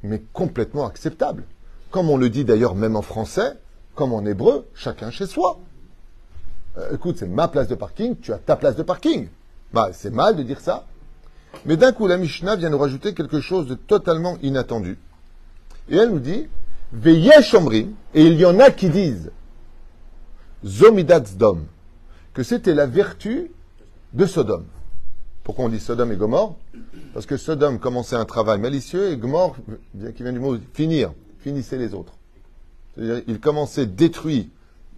mais 0.03 0.21
complètement 0.31 0.85
acceptable. 0.85 1.43
Comme 1.91 2.09
on 2.09 2.17
le 2.17 2.29
dit 2.29 2.45
d'ailleurs 2.45 2.75
même 2.75 2.95
en 2.95 3.01
français, 3.01 3.53
comme 3.95 4.13
en 4.13 4.25
hébreu, 4.25 4.67
chacun 4.75 5.09
chez 5.09 5.25
soi. 5.25 5.59
Euh, 6.77 6.93
écoute, 6.93 7.17
c'est 7.17 7.27
ma 7.27 7.47
place 7.47 7.67
de 7.67 7.75
parking, 7.75 8.15
tu 8.19 8.31
as 8.31 8.37
ta 8.37 8.55
place 8.55 8.75
de 8.75 8.83
parking. 8.83 9.27
Bah, 9.73 9.89
c'est 9.91 10.13
mal 10.13 10.35
de 10.35 10.43
dire 10.43 10.61
ça. 10.61 10.85
Mais 11.65 11.77
d'un 11.77 11.93
coup, 11.93 12.07
la 12.07 12.17
Mishnah 12.17 12.57
vient 12.57 12.69
nous 12.69 12.77
rajouter 12.77 13.13
quelque 13.13 13.39
chose 13.39 13.67
de 13.67 13.75
totalement 13.75 14.37
inattendu. 14.43 14.97
Et 15.89 15.95
elle 15.95 16.11
nous 16.11 16.19
dit, 16.19 16.47
Veyesh 16.93 17.55
et 18.13 18.21
il 18.21 18.33
y 18.33 18.45
en 18.45 18.59
a 18.59 18.69
qui 18.69 18.89
disent, 18.89 19.31
Zomidatzdom, 20.65 21.65
que 22.33 22.43
c'était 22.43 22.73
la 22.73 22.85
vertu 22.85 23.51
de 24.13 24.25
Sodome. 24.25 24.65
Pourquoi 25.45 25.65
on 25.65 25.69
dit 25.69 25.79
Sodome 25.79 26.11
et 26.11 26.15
Gomorre? 26.17 26.55
Parce 27.13 27.27
que 27.27 27.37
Sodome 27.37 27.77
commençait 27.77 28.15
un 28.15 28.25
travail 28.25 28.59
malicieux 28.59 29.11
et 29.11 29.15
Gomorre, 29.15 29.55
qui 30.15 30.23
vient 30.23 30.33
du 30.33 30.39
mot 30.39 30.57
finir, 30.73 31.13
finissait 31.37 31.77
les 31.77 31.93
autres. 31.93 32.13
C'est-à-dire, 32.95 33.21
il 33.27 33.39
commençait 33.39 33.85
détruit 33.85 34.49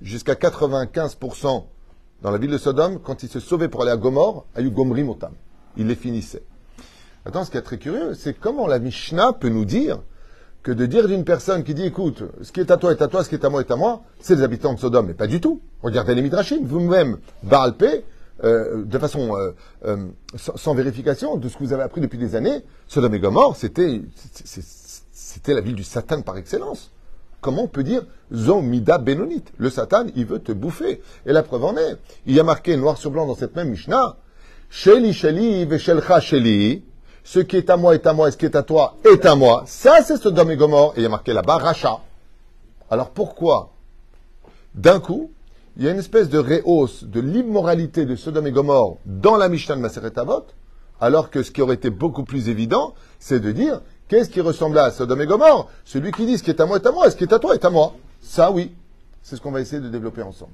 jusqu'à 0.01 0.35
95% 0.35 1.65
dans 2.21 2.31
la 2.31 2.37
ville 2.37 2.49
de 2.49 2.57
Sodome. 2.57 2.99
Quand 2.99 3.23
il 3.23 3.29
se 3.29 3.41
sauvait 3.41 3.67
pour 3.67 3.81
aller 3.81 3.91
à 3.91 3.97
Gomorre, 3.97 4.45
à 4.55 4.63
Gomri 4.63 5.03
Motam. 5.03 5.33
Il 5.75 5.87
les 5.87 5.95
finissait. 5.95 6.43
Attends, 7.25 7.43
ce 7.43 7.51
qui 7.51 7.57
est 7.57 7.61
très 7.61 7.77
curieux, 7.77 8.13
c'est 8.13 8.33
comment 8.33 8.67
la 8.67 8.79
Mishnah 8.79 9.33
peut 9.33 9.49
nous 9.49 9.65
dire 9.65 9.99
que 10.63 10.71
de 10.71 10.85
dire 10.85 11.09
d'une 11.09 11.25
personne 11.25 11.65
qui 11.65 11.73
dit, 11.73 11.83
écoute, 11.83 12.23
ce 12.41 12.53
qui 12.53 12.61
est 12.61 12.71
à 12.71 12.77
toi 12.77 12.91
est 12.91 13.01
à 13.01 13.09
toi, 13.09 13.21
ce 13.21 13.27
qui 13.27 13.35
est 13.35 13.43
à 13.43 13.49
moi 13.49 13.59
est 13.59 13.71
à 13.71 13.75
moi, 13.75 14.01
c'est 14.21 14.35
les 14.35 14.43
habitants 14.43 14.73
de 14.73 14.79
Sodome. 14.79 15.07
Mais 15.07 15.13
pas 15.13 15.27
du 15.27 15.41
tout. 15.41 15.59
Regardez 15.83 16.15
les 16.15 16.21
Midrashim. 16.21 16.59
Vous-même, 16.63 17.17
Baalpé, 17.43 18.05
euh, 18.43 18.83
de 18.85 18.99
façon 18.99 19.35
euh, 19.35 19.51
euh, 19.85 20.07
sans, 20.35 20.75
vérification 20.75 21.37
de 21.37 21.49
ce 21.49 21.57
que 21.57 21.63
vous 21.63 21.73
avez 21.73 21.83
appris 21.83 22.01
depuis 22.01 22.19
des 22.19 22.35
années, 22.35 22.63
Sodome 22.87 23.15
et 23.15 23.19
Gomorre, 23.19 23.55
c'était 23.55 24.01
c'était 25.11 25.53
la 25.53 25.61
ville 25.61 25.75
du 25.75 25.83
Satan 25.83 26.21
par 26.21 26.37
excellence. 26.37 26.91
Comment 27.41 27.63
on 27.63 27.67
peut 27.67 27.83
dire 27.83 28.03
Zomida 28.33 28.97
Benonit 28.97 29.43
Le 29.57 29.69
Satan, 29.69 30.05
il 30.15 30.25
veut 30.25 30.39
te 30.39 30.51
bouffer. 30.51 31.01
Et 31.25 31.33
la 31.33 31.43
preuve 31.43 31.65
en 31.65 31.77
est. 31.77 31.97
Il 32.25 32.33
y 32.33 32.39
a 32.39 32.43
marqué 32.43 32.75
noir 32.77 32.97
sur 32.97 33.11
blanc 33.11 33.27
dans 33.27 33.35
cette 33.35 33.55
même 33.55 33.69
Mishnah 33.69 34.17
Sheli 34.69 35.13
Sheli 35.13 35.65
Veshelcha 35.65 36.19
Sheli. 36.19 36.83
Ce 37.23 37.39
qui 37.39 37.57
est 37.57 37.69
à 37.69 37.77
moi 37.77 37.93
est 37.93 38.07
à 38.07 38.13
moi 38.13 38.29
et 38.29 38.31
ce 38.31 38.37
qui 38.37 38.45
est 38.45 38.55
à 38.55 38.63
toi 38.63 38.95
est 39.03 39.25
à 39.25 39.35
moi. 39.35 39.63
Ça, 39.67 40.01
c'est 40.03 40.17
Sodome 40.17 40.51
et 40.51 40.57
Gomorre. 40.57 40.93
Et 40.95 41.01
il 41.01 41.03
y 41.03 41.05
a 41.05 41.09
marqué 41.09 41.33
là-bas 41.33 41.57
Racha. 41.57 41.99
Alors 42.89 43.11
pourquoi? 43.11 43.73
D'un 44.73 44.99
coup, 44.99 45.31
il 45.77 45.85
y 45.85 45.87
a 45.87 45.91
une 45.91 45.99
espèce 45.99 46.27
de 46.29 46.39
réhausse 46.39 47.03
de 47.03 47.19
l'immoralité 47.19 48.05
de 48.05 48.15
Sodome 48.15 48.47
et 48.47 48.51
Gomorre 48.51 48.97
dans 49.05 49.37
la 49.37 49.47
Mishnah 49.47 49.75
de 49.75 49.81
Maseret 49.81 50.17
Avot, 50.17 50.45
alors 50.99 51.29
que 51.29 51.43
ce 51.43 51.51
qui 51.51 51.61
aurait 51.61 51.75
été 51.75 51.91
beaucoup 51.91 52.23
plus 52.23 52.49
évident, 52.49 52.95
c'est 53.19 53.39
de 53.39 53.51
dire 53.51 53.81
Qu'est-ce 54.07 54.29
qui 54.29 54.39
ressemble 54.39 54.77
à 54.79 54.89
Sodome 54.89 55.21
et 55.21 55.25
Gomorre? 55.27 55.69
Celui 55.83 56.11
qui 56.11 56.25
dit 56.25 56.37
ce 56.37 56.43
qui 56.43 56.49
est 56.49 56.61
à 56.61 56.65
moi 56.65 56.77
est 56.77 56.85
à 56.85 56.91
moi, 56.91 57.07
et 57.07 57.11
ce 57.11 57.17
qui 57.17 57.25
est 57.25 57.33
à 57.33 57.39
toi 57.39 57.53
est 57.53 57.65
à 57.65 57.69
moi. 57.69 57.93
Ça, 58.21 58.51
oui. 58.51 58.73
C'est 59.21 59.35
ce 59.35 59.41
qu'on 59.41 59.51
va 59.51 59.59
essayer 59.59 59.81
de 59.81 59.89
développer 59.89 60.21
ensemble. 60.21 60.53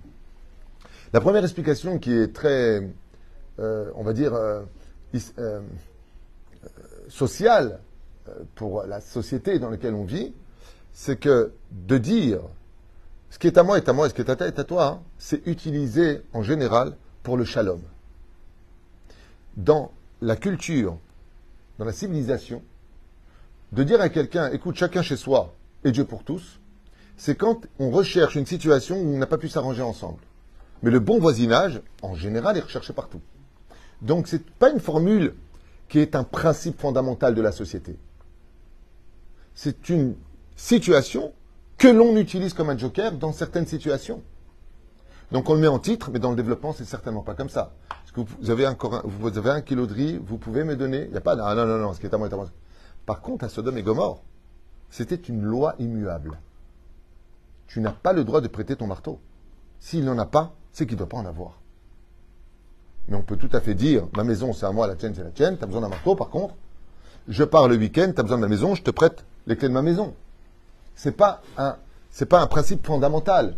La 1.14 1.22
première 1.22 1.44
explication 1.44 2.00
qui 2.00 2.12
est 2.12 2.34
très, 2.34 2.90
euh, 3.60 3.92
on 3.96 4.04
va 4.04 4.14
dire, 4.14 4.34
euh, 4.34 4.64
euh, 5.38 5.62
sociale 7.08 7.80
pour 8.56 8.84
la 8.84 9.00
société 9.00 9.60
dans 9.60 9.70
laquelle 9.70 9.94
on 9.94 10.06
vit, 10.06 10.34
c'est 10.92 11.18
que 11.18 11.52
de 11.72 11.98
dire 12.00 12.40
ce 13.34 13.40
qui 13.40 13.48
est 13.48 13.58
à 13.58 13.64
moi 13.64 13.78
est 13.78 13.90
à 13.90 13.94
moi 13.94 14.06
et 14.06 14.10
ce 14.10 14.14
qui 14.14 14.22
est 14.22 14.30
à 14.30 14.36
toi 14.36 14.46
est 14.46 14.60
à 14.60 14.64
toi, 14.64 14.86
hein, 14.86 15.02
c'est 15.18 15.48
utilisé 15.48 16.22
en 16.34 16.44
général 16.44 16.96
pour 17.24 17.36
le 17.36 17.46
shalom. 17.46 17.82
Dans 19.58 19.92
la 20.22 20.36
culture, 20.36 21.00
dans 21.80 21.86
la 21.86 21.94
civilisation, 21.94 22.62
de 23.72 23.82
dire 23.82 24.00
à 24.02 24.10
quelqu'un, 24.10 24.52
écoute, 24.52 24.76
chacun 24.76 25.02
chez 25.02 25.16
soi 25.16 25.52
et 25.84 25.92
Dieu 25.92 26.06
pour 26.06 26.24
tous, 26.24 26.60
c'est 27.18 27.34
quand 27.34 27.66
on 27.80 27.90
recherche 27.90 28.36
une 28.36 28.46
situation 28.46 28.98
où 28.98 29.16
on 29.16 29.18
n'a 29.18 29.26
pas 29.26 29.40
pu 29.40 29.50
s'arranger 29.50 29.82
ensemble. 29.82 30.22
Mais 30.84 30.92
le 30.92 31.00
bon 31.00 31.18
voisinage, 31.18 31.82
en 32.04 32.14
général, 32.14 32.56
est 32.58 32.62
recherché 32.62 32.94
partout. 32.94 33.22
Donc, 34.04 34.28
ce 34.28 34.36
n'est 34.36 34.44
pas 34.60 34.70
une 34.70 34.80
formule 34.80 35.34
qui 35.90 35.98
est 35.98 36.16
un 36.16 36.24
principe 36.24 36.80
fondamental 36.80 37.34
de 37.34 37.42
la 37.42 37.52
société. 37.52 37.98
C'est 39.56 39.90
une 39.90 40.14
situation 40.56 41.34
que 41.84 41.90
l'on 41.90 42.16
utilise 42.16 42.54
comme 42.54 42.70
un 42.70 42.78
joker 42.78 43.12
dans 43.12 43.34
certaines 43.34 43.68
situations. 43.68 44.22
Donc 45.34 45.50
on 45.50 45.54
le 45.54 45.60
met 45.60 45.68
en 45.68 45.80
titre, 45.80 46.12
mais 46.14 46.20
dans 46.20 46.30
le 46.30 46.38
développement, 46.38 46.72
c'est 46.72 46.86
certainement 46.86 47.24
pas 47.24 47.34
comme 47.34 47.50
ça. 47.50 47.74
Est-ce 48.06 48.14
que 48.14 48.22
vous 48.22 48.50
avez, 48.50 48.66
un, 48.66 48.78
vous 49.04 49.38
avez 49.38 49.50
un 49.50 49.60
kilo 49.60 49.86
de 49.86 49.94
riz, 49.94 50.18
vous 50.26 50.38
pouvez 50.38 50.64
me 50.64 50.78
donner 50.78 51.04
Il 51.04 51.12
n'y 51.12 51.18
a 51.18 51.20
pas 51.20 51.36
non, 51.36 51.54
non, 51.54 51.66
non, 51.66 51.78
non, 51.80 51.94
ce 51.94 52.00
qui 52.00 52.06
est 52.06 52.14
à 52.14 52.18
moi 52.18 52.30
est 52.30 52.34
à 52.34 52.38
moi. 52.38 52.48
Par 53.06 53.20
contre, 53.20 53.44
à 53.44 53.50
Sodome 53.50 53.78
et 53.78 53.84
Gomorre, 53.84 54.24
c'était 54.90 55.16
une 55.16 55.42
loi 55.42 55.76
immuable. 55.78 56.40
Tu 57.68 57.82
n'as 57.82 57.92
pas 57.92 58.14
le 58.14 58.24
droit 58.24 58.40
de 58.40 58.48
prêter 58.48 58.78
ton 58.78 58.88
marteau. 58.88 59.20
S'il 59.82 60.06
n'en 60.06 60.18
a 60.18 60.26
pas, 60.26 60.56
c'est 60.72 60.86
qu'il 60.86 60.96
ne 60.96 61.00
doit 61.00 61.10
pas 61.10 61.18
en 61.18 61.26
avoir. 61.26 61.60
Mais 63.10 63.18
on 63.18 63.24
peut 63.24 63.36
tout 63.36 63.50
à 63.52 63.60
fait 63.60 63.74
dire, 63.74 64.08
ma 64.16 64.24
maison 64.24 64.54
c'est 64.54 64.66
à 64.66 64.72
moi, 64.72 64.88
la 64.88 64.96
tienne 64.96 65.16
c'est 65.16 65.24
la 65.24 65.32
tienne, 65.32 65.58
tu 65.58 65.66
as 65.66 65.68
besoin 65.68 65.82
d'un 65.82 65.90
marteau 65.90 66.16
par 66.16 66.30
contre, 66.30 66.56
je 67.28 67.44
pars 67.44 67.68
le 67.68 67.76
week-end, 67.76 68.10
tu 68.16 68.22
as 68.22 68.24
besoin 68.24 68.38
de 68.38 68.44
ma 68.44 68.48
maison, 68.48 68.74
je 68.74 68.84
te 68.84 68.92
prête 68.92 69.26
les 69.48 69.58
clés 69.58 69.68
de 69.68 69.74
ma 69.74 69.82
maison. 69.82 70.14
Ce 70.96 71.10
n'est 71.10 71.16
pas, 71.16 71.42
un, 71.58 72.48
principe 72.48 72.86
fondamental. 72.86 73.56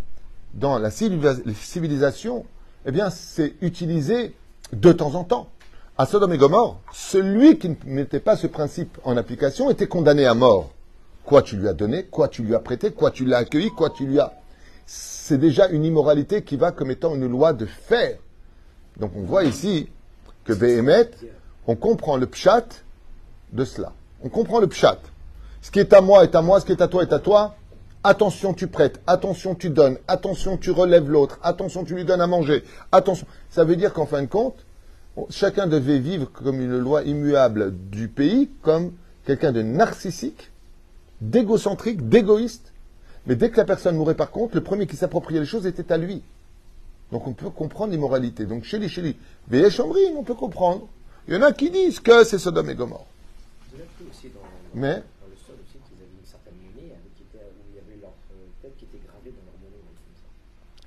Dans 0.53 0.79
la 0.79 0.89
civilisation, 0.89 2.45
eh 2.85 2.91
bien, 2.91 3.09
c'est 3.09 3.55
utilisé 3.61 4.33
de 4.71 4.91
temps 4.91 5.15
en 5.15 5.23
temps 5.23 5.49
à 5.97 6.05
Sodome 6.05 6.33
et 6.33 6.37
Gomorre, 6.37 6.79
celui 6.91 7.57
qui 7.57 7.69
ne 7.69 7.75
mettait 7.85 8.19
pas 8.19 8.35
ce 8.35 8.47
principe 8.47 8.97
en 9.05 9.15
application 9.15 9.69
était 9.69 9.87
condamné 9.87 10.25
à 10.25 10.33
mort. 10.33 10.71
Quoi 11.23 11.41
tu 11.41 11.55
lui 11.55 11.67
as 11.69 11.73
donné, 11.73 12.03
quoi 12.03 12.27
tu 12.27 12.43
lui 12.43 12.53
as 12.53 12.59
prêté, 12.59 12.91
quoi 12.91 13.11
tu 13.11 13.23
l'as 13.23 13.37
accueilli, 13.37 13.69
quoi 13.69 13.89
tu 13.89 14.05
lui 14.05 14.19
as... 14.19 14.33
C'est 14.85 15.37
déjà 15.37 15.69
une 15.69 15.85
immoralité 15.85 16.43
qui 16.43 16.57
va 16.57 16.71
comme 16.71 16.91
étant 16.91 17.15
une 17.15 17.27
loi 17.27 17.53
de 17.53 17.65
fer. 17.65 18.17
Donc 18.99 19.11
on 19.15 19.21
voit 19.21 19.45
ici 19.45 19.89
que 20.43 20.53
Béhémet, 20.53 21.09
on 21.65 21.75
comprend 21.75 22.17
le 22.17 22.27
pshat 22.27 22.67
de 23.53 23.63
cela. 23.63 23.93
On 24.21 24.29
comprend 24.29 24.59
le 24.59 24.67
pshat. 24.67 24.99
Ce 25.65 25.71
qui 25.71 25.79
est 25.79 25.93
à 25.93 26.01
moi 26.01 26.23
est 26.23 26.35
à 26.35 26.43
moi, 26.43 26.59
ce 26.59 26.65
qui 26.67 26.73
est 26.73 26.81
à 26.83 26.87
toi 26.87 27.01
est 27.01 27.11
à 27.11 27.17
toi. 27.17 27.55
Attention, 28.03 28.53
tu 28.53 28.67
prêtes. 28.67 29.01
Attention, 29.07 29.55
tu 29.55 29.71
donnes. 29.71 29.97
Attention, 30.07 30.57
tu 30.57 30.69
relèves 30.69 31.09
l'autre. 31.09 31.39
Attention, 31.41 31.83
tu 31.83 31.95
lui 31.95 32.05
donnes 32.05 32.21
à 32.21 32.27
manger. 32.27 32.63
Attention. 32.91 33.25
Ça 33.49 33.63
veut 33.63 33.75
dire 33.75 33.91
qu'en 33.91 34.05
fin 34.05 34.21
de 34.21 34.27
compte, 34.27 34.63
chacun 35.31 35.65
devait 35.65 35.97
vivre 35.97 36.31
comme 36.31 36.61
une 36.61 36.77
loi 36.77 37.01
immuable 37.01 37.73
du 37.89 38.09
pays, 38.09 38.51
comme 38.61 38.91
quelqu'un 39.25 39.51
de 39.51 39.63
narcissique, 39.63 40.51
d'égocentrique, 41.19 42.09
d'égoïste. 42.09 42.71
Mais 43.25 43.35
dès 43.35 43.49
que 43.49 43.57
la 43.57 43.65
personne 43.65 43.95
mourait 43.95 44.13
par 44.13 44.29
contre, 44.29 44.53
le 44.53 44.61
premier 44.61 44.85
qui 44.85 44.95
s'appropriait 44.95 45.39
les 45.39 45.47
choses 45.47 45.65
était 45.65 45.91
à 45.91 45.97
lui. 45.97 46.21
Donc 47.11 47.25
on 47.25 47.33
peut 47.33 47.49
comprendre 47.49 47.91
l'immoralité. 47.91 48.45
Donc 48.45 48.65
chez 48.65 48.77
les 48.77 48.87
chez 48.87 49.01
les 49.01 49.15
on 50.15 50.21
peut 50.21 50.35
comprendre. 50.35 50.87
Il 51.27 51.33
y 51.33 51.37
en 51.37 51.41
a 51.41 51.51
qui 51.53 51.71
disent 51.71 52.01
que 52.01 52.23
c'est 52.23 52.37
Sodome 52.37 52.69
et 52.69 52.75
Gomorre. 52.75 53.07
Mais 54.75 55.01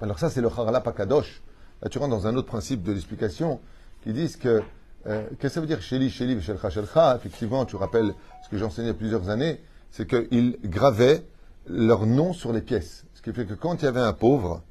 Alors 0.01 0.19
ça, 0.19 0.31
c'est 0.31 0.41
le 0.41 0.49
Harala 0.49 0.81
Pakadosh. 0.81 1.43
Là, 1.83 1.89
tu 1.89 1.99
rentres 1.99 2.11
dans 2.11 2.27
un 2.27 2.37
autre 2.37 2.47
principe 2.47 2.83
de 2.83 2.93
l'explication 2.93 3.61
qui 4.03 4.13
disent 4.13 4.37
que 4.37 4.63
euh, 5.07 5.27
qu'est-ce 5.31 5.41
que 5.41 5.49
ça 5.49 5.61
veut 5.61 5.67
dire 5.67 5.81
Sheli, 5.81 6.11
Sheli, 6.11 6.41
Shelcha, 6.41 6.71
Shelcha? 6.71 7.17
Effectivement, 7.17 7.65
tu 7.65 7.77
rappelles 7.77 8.15
ce 8.45 8.49
que 8.49 8.59
j'ai 8.59 8.65
enseigné 8.65 8.89
il 8.89 8.95
y 8.95 8.95
plusieurs 8.95 9.29
années, 9.29 9.61
c'est 9.91 10.07
qu'ils 10.07 10.59
gravaient 10.65 11.25
leur 11.67 12.07
nom 12.07 12.33
sur 12.33 12.53
les 12.53 12.61
pièces. 12.61 13.05
Ce 13.15 13.23
qui 13.23 13.33
fait 13.33 13.45
que 13.45 13.55
quand 13.55 13.83
il 13.83 13.85
y 13.85 13.89
avait 13.89 14.01
un 14.01 14.13
pauvre, 14.13 14.63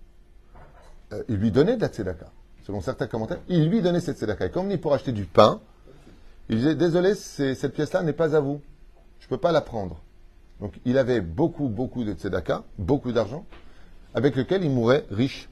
euh, 1.14 1.24
il 1.28 1.38
lui 1.38 1.52
donnait 1.52 1.76
de 1.76 1.82
la 1.82 1.88
tzedaka. 1.88 2.28
Selon 2.66 2.82
certains 2.82 3.08
commentaires, 3.08 3.40
il 3.48 3.70
lui 3.70 3.82
donnait 3.82 4.02
cette 4.02 4.20
tzedaka. 4.20 4.46
Et 4.46 4.52
comme 4.52 4.72
il 4.72 4.80
pour 4.80 4.94
acheter 4.94 5.12
du 5.12 5.26
pain, 5.26 5.60
il 6.50 6.58
disait 6.58 6.76
Désolé, 6.76 7.16
cette 7.16 7.74
pièce-là 7.74 8.04
n'est 8.04 8.14
pas 8.14 8.36
à 8.36 8.40
vous. 8.40 8.62
Je 9.20 9.26
ne 9.26 9.30
peux 9.30 9.38
pas 9.38 9.52
la 9.52 9.62
prendre. 9.62 10.02
Donc 10.62 10.80
il 10.86 10.98
avait 10.98 11.22
beaucoup, 11.22 11.68
beaucoup 11.68 12.04
de 12.04 12.14
tzedaka, 12.14 12.64
beaucoup 12.78 13.12
d'argent 13.12 13.46
avec 14.18 14.36
lequel 14.36 14.64
il 14.64 14.72
mourait 14.72 15.06
riche, 15.12 15.48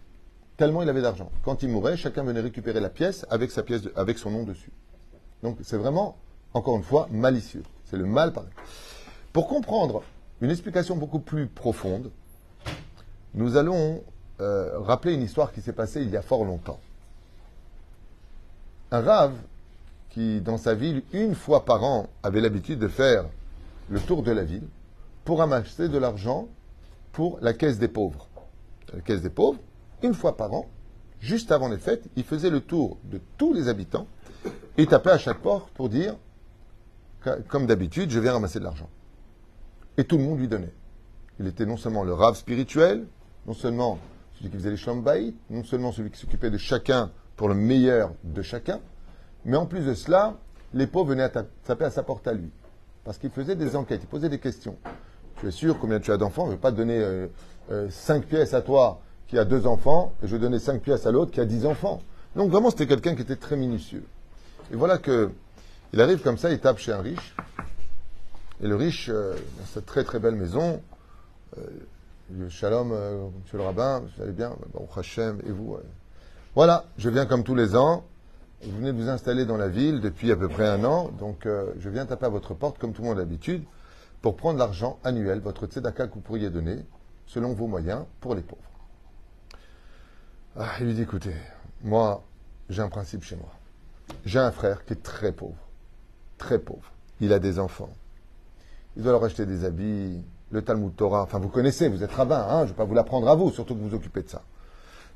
tellement 0.58 0.82
il 0.82 0.90
avait 0.90 1.04
d'argent. 1.04 1.30
Quand 1.44 1.62
il 1.62 1.70
mourait, 1.70 1.98
chacun 1.98 2.24
venait 2.24 2.40
récupérer 2.40 2.80
la 2.80 2.90
pièce 2.90 3.24
avec, 3.30 3.52
sa 3.52 3.62
pièce 3.62 3.84
avec 3.96 4.18
son 4.18 4.32
nom 4.32 4.42
dessus. 4.42 4.72
Donc 5.44 5.60
c'est 5.62 5.78
vraiment, 5.78 6.18
encore 6.52 6.76
une 6.76 6.82
fois, 6.82 7.08
malicieux. 7.12 7.62
C'est 7.84 7.96
le 7.96 8.08
mal 8.08 8.34
pareil. 8.34 8.50
Pour 9.34 9.48
comprendre 9.48 10.02
une 10.42 10.50
explication 10.50 10.96
beaucoup 10.96 11.20
plus 11.20 11.46
profonde, 11.46 12.10
nous 13.36 13.56
allons 13.56 14.04
euh, 14.42 14.80
rappeler 14.80 15.14
une 15.14 15.22
histoire 15.22 15.54
qui 15.54 15.62
s'est 15.62 15.72
passée 15.72 16.02
il 16.02 16.10
y 16.10 16.18
a 16.18 16.24
fort 16.24 16.44
longtemps. 16.44 16.80
Un 18.90 19.02
rave 19.02 19.36
qui, 20.10 20.42
dans 20.42 20.58
sa 20.58 20.74
ville, 20.74 21.04
une 21.14 21.36
fois 21.36 21.66
par 21.66 21.84
an, 21.84 22.10
avait 22.24 22.42
l'habitude 22.42 22.80
de 22.80 22.88
faire 22.88 23.26
le 23.92 24.00
tour 24.00 24.24
de 24.24 24.32
la 24.32 24.44
ville 24.44 24.68
pour 25.24 25.44
amasser 25.44 25.88
de 25.88 26.00
l'argent 26.00 26.48
pour 27.12 27.38
la 27.42 27.54
caisse 27.54 27.78
des 27.78 27.90
pauvres 27.90 28.28
la 28.96 29.02
caisse 29.02 29.22
des 29.22 29.30
pauvres, 29.30 29.60
une 30.02 30.14
fois 30.14 30.38
par 30.38 30.54
an, 30.54 30.68
juste 31.20 31.52
avant 31.52 31.70
les 31.70 31.78
fêtes, 31.78 32.06
il 32.16 32.24
faisait 32.24 32.50
le 32.50 32.62
tour 32.62 32.98
de 33.04 33.20
tous 33.38 33.54
les 33.54 33.68
habitants 33.68 34.08
et 34.78 34.86
tapait 34.86 35.12
à 35.12 35.18
chaque 35.18 35.40
porte 35.40 35.70
pour 35.72 35.90
dire, 35.90 36.16
comme 37.48 37.66
d'habitude, 37.66 38.10
je 38.10 38.20
viens 38.20 38.34
ramasser 38.34 38.60
de 38.60 38.64
l'argent. 38.64 38.90
Et 39.98 40.04
tout 40.04 40.18
le 40.18 40.24
monde 40.24 40.40
lui 40.40 40.48
donnait. 40.48 40.74
Il 41.40 41.48
était 41.48 41.66
non 41.66 41.78
seulement 41.78 42.04
le 42.04 42.14
rave 42.14 42.36
spirituel, 42.36 43.06
non 43.46 43.54
seulement 43.54 44.00
celui 44.34 44.50
qui 44.50 44.58
faisait 44.58 44.70
les 44.70 44.78
shlambaïs, 44.78 45.34
non 45.50 45.64
seulement 45.64 45.92
celui 45.92 46.12
qui 46.12 46.20
s'occupait 46.20 46.50
de 46.50 46.58
chacun 46.58 47.12
pour 47.36 47.50
le 47.50 47.56
meilleur 47.56 48.14
de 48.24 48.42
chacun, 48.42 48.80
mais 49.44 49.58
en 49.58 49.66
plus 49.66 49.86
de 49.86 49.94
cela, 49.94 50.38
les 50.74 50.88
pauvres 50.88 51.10
venaient 51.10 51.30
taper 51.30 51.86
à 51.86 51.90
sa 51.90 52.04
porte 52.04 52.28
à 52.28 52.34
lui. 52.34 52.50
Parce 53.04 53.18
qu'il 53.18 53.30
faisait 53.30 53.56
des 53.56 53.76
enquêtes, 53.76 54.02
il 54.04 54.08
posait 54.08 54.30
des 54.30 54.40
questions. 54.40 54.78
Tu 55.46 55.50
es 55.50 55.52
sûr 55.52 55.78
combien 55.78 56.00
tu 56.00 56.12
as 56.12 56.18
d'enfants 56.18 56.46
Je 56.46 56.52
ne 56.52 56.56
vais 56.56 56.62
pas 56.62 56.72
te 56.72 56.78
donner 56.78 56.98
euh, 56.98 57.28
euh, 57.72 57.88
cinq 57.92 58.26
pièces 58.26 58.56
à 58.56 58.64
toi 58.64 59.00
qui 59.28 59.38
a 59.38 59.46
deux 59.46 59.68
enfants, 59.68 60.12
et 60.24 60.28
je 60.28 60.36
vais 60.36 60.42
donner 60.42 60.58
cinq 60.58 60.82
pièces 60.82 61.06
à 61.06 61.12
l'autre 61.12 61.32
qui 61.32 61.40
a 61.40 61.46
dix 61.46 61.68
enfants. 61.68 62.02
Donc 62.36 62.50
vraiment, 62.50 62.72
c'était 62.72 62.88
quelqu'un 62.88 63.14
qui 63.14 63.22
était 63.22 63.36
très 63.36 63.56
minutieux. 63.56 64.04
Et 64.74 64.76
voilà 64.76 64.98
que 64.98 65.30
il 65.94 66.02
arrive 66.02 66.24
comme 66.24 66.40
ça, 66.40 66.50
il 66.50 66.60
tape 66.60 66.80
chez 66.80 66.94
un 66.94 67.02
riche. 67.02 67.36
Et 68.64 68.68
le 68.68 68.76
riche, 68.76 69.12
euh, 69.14 69.36
dans 69.60 69.66
cette 69.72 69.86
très 69.86 70.04
très 70.04 70.18
belle 70.18 70.34
maison, 70.34 70.82
euh, 71.60 72.50
Shalom, 72.50 72.88
monsieur 73.44 73.60
le 73.60 73.66
rabbin, 73.66 74.00
vous 74.00 74.24
allez 74.24 74.32
bien 74.32 74.52
Bon, 74.74 74.88
Hachem, 74.96 75.42
et 75.46 75.52
vous 75.52 75.78
Voilà, 76.56 76.86
je 76.98 77.08
viens 77.12 77.28
comme 77.28 77.44
tous 77.44 77.54
les 77.54 77.76
ans. 77.76 78.04
Vous 78.64 78.76
venez 78.78 78.92
de 78.92 78.98
vous 78.98 79.10
installer 79.10 79.46
dans 79.46 79.58
la 79.58 79.68
ville 79.68 80.02
depuis 80.02 80.32
à 80.32 80.36
peu 80.36 80.50
près 80.50 80.68
un 80.68 80.84
an, 80.86 81.12
donc 81.20 81.48
je 81.80 81.90
viens 81.90 82.08
taper 82.08 82.26
à 82.26 82.30
votre 82.30 82.56
porte 82.56 82.80
comme 82.80 82.94
tout 82.94 83.04
le 83.04 83.10
monde 83.10 83.18
d'habitude 83.18 83.64
pour 84.26 84.38
prendre 84.38 84.58
l'argent 84.58 84.98
annuel, 85.04 85.40
votre 85.40 85.68
tzedaka 85.68 86.08
que 86.08 86.16
vous 86.16 86.20
pourriez 86.20 86.50
donner, 86.50 86.84
selon 87.28 87.54
vos 87.54 87.68
moyens, 87.68 88.06
pour 88.22 88.34
les 88.34 88.42
pauvres. 88.42 88.60
Ah, 90.58 90.66
il 90.80 90.88
lui 90.88 90.96
dit, 90.96 91.04
écoutez, 91.04 91.36
moi, 91.84 92.24
j'ai 92.68 92.82
un 92.82 92.90
principe 92.90 93.24
chez 93.24 93.36
moi. 93.36 93.52
J'ai 94.26 94.40
un 94.40 94.50
frère 94.50 94.84
qui 94.84 94.94
est 94.94 95.04
très 95.04 95.32
pauvre, 95.32 95.54
très 96.40 96.58
pauvre. 96.58 96.92
Il 97.22 97.34
a 97.34 97.38
des 97.38 97.60
enfants. 97.60 97.92
Il 98.98 99.04
doit 99.04 99.12
leur 99.12 99.24
acheter 99.24 99.46
des 99.46 99.64
habits, 99.64 100.24
le 100.50 100.64
Talmud 100.64 100.96
Torah. 100.96 101.22
Enfin, 101.22 101.38
vous 101.38 101.50
connaissez, 101.50 101.88
vous 101.88 102.02
êtes 102.02 102.14
rabbin, 102.14 102.48
hein, 102.50 102.62
je 102.62 102.64
ne 102.64 102.68
vais 102.70 102.78
pas 102.78 102.86
vous 102.86 102.96
l'apprendre 102.96 103.30
à 103.30 103.36
vous, 103.36 103.52
surtout 103.52 103.76
que 103.76 103.80
vous 103.80 103.90
vous 103.90 103.96
occupez 103.96 104.24
de 104.24 104.30
ça. 104.30 104.42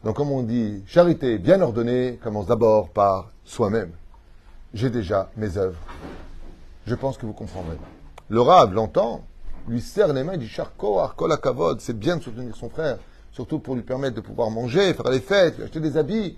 Donc, 0.04 0.18
comme 0.18 0.30
on 0.30 0.44
dit, 0.44 0.84
charité 0.86 1.40
bien 1.40 1.60
ordonnée 1.62 2.20
commence 2.22 2.46
d'abord 2.46 2.92
par 2.92 3.32
soi-même. 3.44 3.90
J'ai 4.76 4.92
déjà 4.92 5.32
mes 5.36 5.58
œuvres. 5.58 5.82
Je 6.86 6.94
pense 6.94 7.18
que 7.18 7.26
vous 7.26 7.34
comprendrez. 7.34 7.78
Le 8.30 8.42
rave 8.42 8.74
l'entend, 8.74 9.24
lui 9.68 9.82
serre 9.82 10.14
les 10.14 10.24
mains, 10.24 10.34
il 10.34 10.40
dit 10.40 10.48
Charko, 10.48 11.00
Arkola 11.00 11.38
Kavod, 11.38 11.82
c'est 11.82 11.98
bien 11.98 12.18
de 12.18 12.24
soutenir 12.24 12.56
son 12.56 12.70
frère, 12.70 13.00
surtout 13.32 13.60
pour 13.60 13.76
lui 13.76 13.82
permettre 13.82 14.16
de 14.16 14.22
pouvoir 14.22 14.52
manger, 14.52 14.94
faire 14.94 15.10
les 15.10 15.20
fêtes, 15.20 15.60
acheter 15.60 15.80
des 15.80 15.98
habits, 15.98 16.38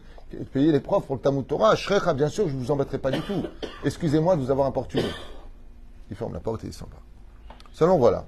payer 0.53 0.71
les 0.71 0.79
profs 0.79 1.05
pour 1.05 1.15
le 1.15 1.21
Talmud 1.21 1.45
Torah. 1.45 1.75
Shrecha, 1.75 2.13
bien 2.13 2.29
sûr, 2.29 2.47
je 2.47 2.55
ne 2.55 2.59
vous 2.59 2.71
embêterai 2.71 2.97
pas 2.97 3.11
du 3.11 3.21
tout. 3.21 3.43
Excusez-moi 3.83 4.37
de 4.37 4.41
vous 4.41 4.51
avoir 4.51 4.67
importuné. 4.67 5.05
Il 6.09 6.15
ferme 6.15 6.33
la 6.33 6.39
porte 6.39 6.63
et 6.63 6.67
il 6.67 6.73
s'en 6.73 6.85
va. 6.85 6.97
Seulement 7.73 7.97
voilà 7.97 8.25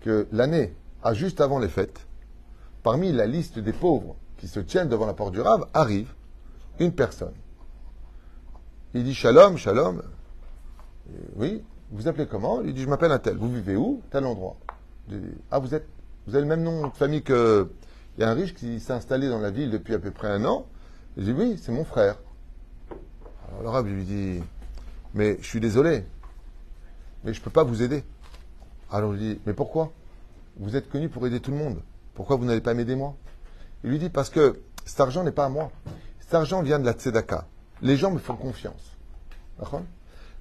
que 0.00 0.28
l'année, 0.30 0.74
à 1.02 1.14
juste 1.14 1.40
avant 1.40 1.58
les 1.58 1.68
fêtes, 1.68 2.06
parmi 2.82 3.12
la 3.12 3.26
liste 3.26 3.58
des 3.58 3.72
pauvres 3.72 4.14
qui 4.36 4.48
se 4.48 4.60
tiennent 4.60 4.88
devant 4.88 5.06
la 5.06 5.14
porte 5.14 5.32
du 5.32 5.40
Rav, 5.40 5.66
arrive 5.72 6.12
une 6.78 6.92
personne. 6.92 7.34
Il 8.94 9.04
dit 9.04 9.14
Shalom, 9.14 9.56
Shalom. 9.56 10.02
oui, 11.36 11.62
vous 11.90 12.08
appelez 12.08 12.26
comment 12.26 12.62
Il 12.62 12.74
dit 12.74 12.82
Je 12.82 12.88
m'appelle 12.88 13.12
un 13.12 13.18
tel. 13.18 13.36
Vous 13.36 13.52
vivez 13.52 13.76
où 13.76 14.02
Tel 14.10 14.24
endroit. 14.24 14.56
ah, 15.50 15.58
vous 15.58 15.74
êtes. 15.74 15.86
Vous 16.26 16.34
avez 16.34 16.42
le 16.42 16.48
même 16.48 16.62
nom 16.62 16.88
de 16.88 16.94
famille 16.94 17.22
que. 17.22 17.70
Il 18.18 18.22
y 18.22 18.24
a 18.24 18.30
un 18.30 18.34
riche 18.34 18.54
qui 18.54 18.80
s'est 18.80 18.94
installé 18.94 19.28
dans 19.28 19.38
la 19.38 19.50
ville 19.50 19.70
depuis 19.70 19.94
à 19.94 19.98
peu 19.98 20.10
près 20.10 20.28
un 20.28 20.44
an. 20.44 20.66
Il 21.16 21.24
dit 21.24 21.32
Oui, 21.32 21.58
c'est 21.62 21.72
mon 21.72 21.84
frère. 21.84 22.16
Alors 23.48 23.62
l'arabe 23.62 23.86
lui 23.86 24.04
dit 24.04 24.42
Mais 25.14 25.36
je 25.40 25.46
suis 25.46 25.60
désolé, 25.60 26.04
mais 27.24 27.32
je 27.34 27.40
ne 27.40 27.44
peux 27.44 27.50
pas 27.50 27.62
vous 27.62 27.82
aider. 27.82 28.04
Alors 28.90 29.14
il 29.14 29.20
dit 29.20 29.40
Mais 29.46 29.52
pourquoi 29.52 29.92
Vous 30.58 30.76
êtes 30.76 30.88
connu 30.88 31.08
pour 31.08 31.26
aider 31.26 31.40
tout 31.40 31.50
le 31.50 31.58
monde. 31.58 31.80
Pourquoi 32.14 32.36
vous 32.36 32.44
n'allez 32.46 32.60
pas 32.62 32.74
m'aider 32.74 32.96
moi 32.96 33.14
Il 33.84 33.90
lui 33.90 33.98
dit 33.98 34.08
Parce 34.08 34.30
que 34.30 34.60
cet 34.84 35.00
argent 35.00 35.22
n'est 35.22 35.32
pas 35.32 35.44
à 35.44 35.48
moi. 35.50 35.70
Cet 36.20 36.34
argent 36.34 36.62
vient 36.62 36.78
de 36.78 36.86
la 36.86 36.92
tzedaka. 36.92 37.46
Les 37.82 37.96
gens 37.96 38.10
me 38.10 38.18
font 38.18 38.36
confiance. 38.36 38.96
D'accord? 39.58 39.82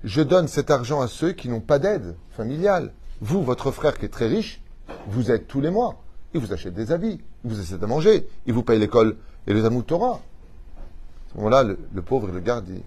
Je 0.06 0.22
donne 0.22 0.48
cet 0.48 0.70
argent 0.70 1.02
à 1.02 1.08
ceux 1.08 1.32
qui 1.32 1.50
n'ont 1.50 1.62
pas 1.62 1.80
d'aide 1.80 2.16
familiale. 2.38 2.94
Vous, 3.22 3.44
votre 3.44 3.72
frère 3.72 3.98
qui 3.98 4.06
est 4.06 4.10
très 4.10 4.28
riche, 4.28 4.62
vous 5.08 5.32
aide 5.32 5.48
tous 5.48 5.62
les 5.62 5.72
mois. 5.72 5.96
Il 6.36 6.40
vous 6.40 6.54
achète 6.54 6.76
des 6.76 6.92
habits, 6.92 7.20
il 7.44 7.50
vous 7.50 7.60
essaie 7.60 7.80
de 7.80 7.86
manger, 7.88 8.28
il 8.46 8.54
vous 8.54 8.62
paye 8.62 8.80
l'école 8.80 9.18
et 9.48 9.54
les 9.54 9.66
amours 9.66 9.84
Torah. 9.84 10.14
À 10.14 11.32
ce 11.32 11.38
moment-là, 11.38 11.64
le, 11.64 12.02
pauvre 12.04 12.28
le 12.28 12.40
garde 12.40 12.66
dit 12.66 12.84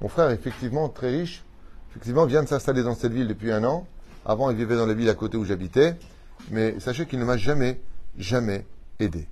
Mon 0.00 0.08
frère 0.08 0.30
effectivement 0.30 0.88
très 0.88 1.10
riche, 1.10 1.44
effectivement 1.90 2.24
vient 2.24 2.42
de 2.42 2.48
s'installer 2.48 2.82
dans 2.82 2.94
cette 2.94 3.12
ville 3.12 3.28
depuis 3.28 3.52
un 3.52 3.62
an. 3.64 3.86
Avant, 4.24 4.48
il 4.48 4.56
vivait 4.56 4.76
dans 4.76 4.86
la 4.86 4.94
ville 4.94 5.10
à 5.10 5.14
côté 5.14 5.36
où 5.36 5.44
j'habitais, 5.44 5.96
mais 6.50 6.80
sachez 6.80 7.04
qu'il 7.04 7.18
ne 7.18 7.26
m'a 7.26 7.36
jamais, 7.36 7.78
jamais 8.16 8.64
aidé. 9.00 9.28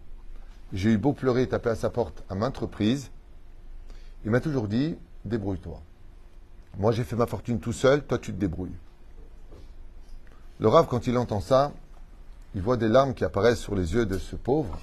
J'ai 0.75 0.91
eu 0.91 0.99
beau 0.99 1.15
pleurer 1.15 1.43
et 1.43 1.49
taper 1.49 1.71
à 1.71 1.77
sa 1.77 1.89
porte 1.89 2.25
à 2.29 2.35
maintes 2.35 2.59
reprises. 2.59 3.11
Il 4.27 4.31
m'a 4.31 4.41
toujours 4.41 4.69
dit 4.69 4.97
Débrouille-toi. 5.25 5.81
Moi, 6.79 6.93
j'ai 6.93 7.05
fait 7.05 7.17
ma 7.17 7.27
fortune 7.27 7.61
tout 7.61 7.73
seul, 7.73 8.03
toi, 8.05 8.19
tu 8.19 8.33
te 8.33 8.39
débrouilles. 8.39 8.77
Le 10.59 10.69
rave, 10.69 10.87
quand 10.89 11.07
il 11.07 11.19
entend 11.19 11.41
ça, 11.41 11.73
il 12.55 12.63
voit 12.63 12.77
des 12.77 12.89
larmes 12.89 13.15
qui 13.15 13.25
apparaissent 13.25 13.61
sur 13.61 13.75
les 13.75 13.95
yeux 13.95 14.07
de 14.07 14.19
ce 14.19 14.37
pauvre 14.37 14.79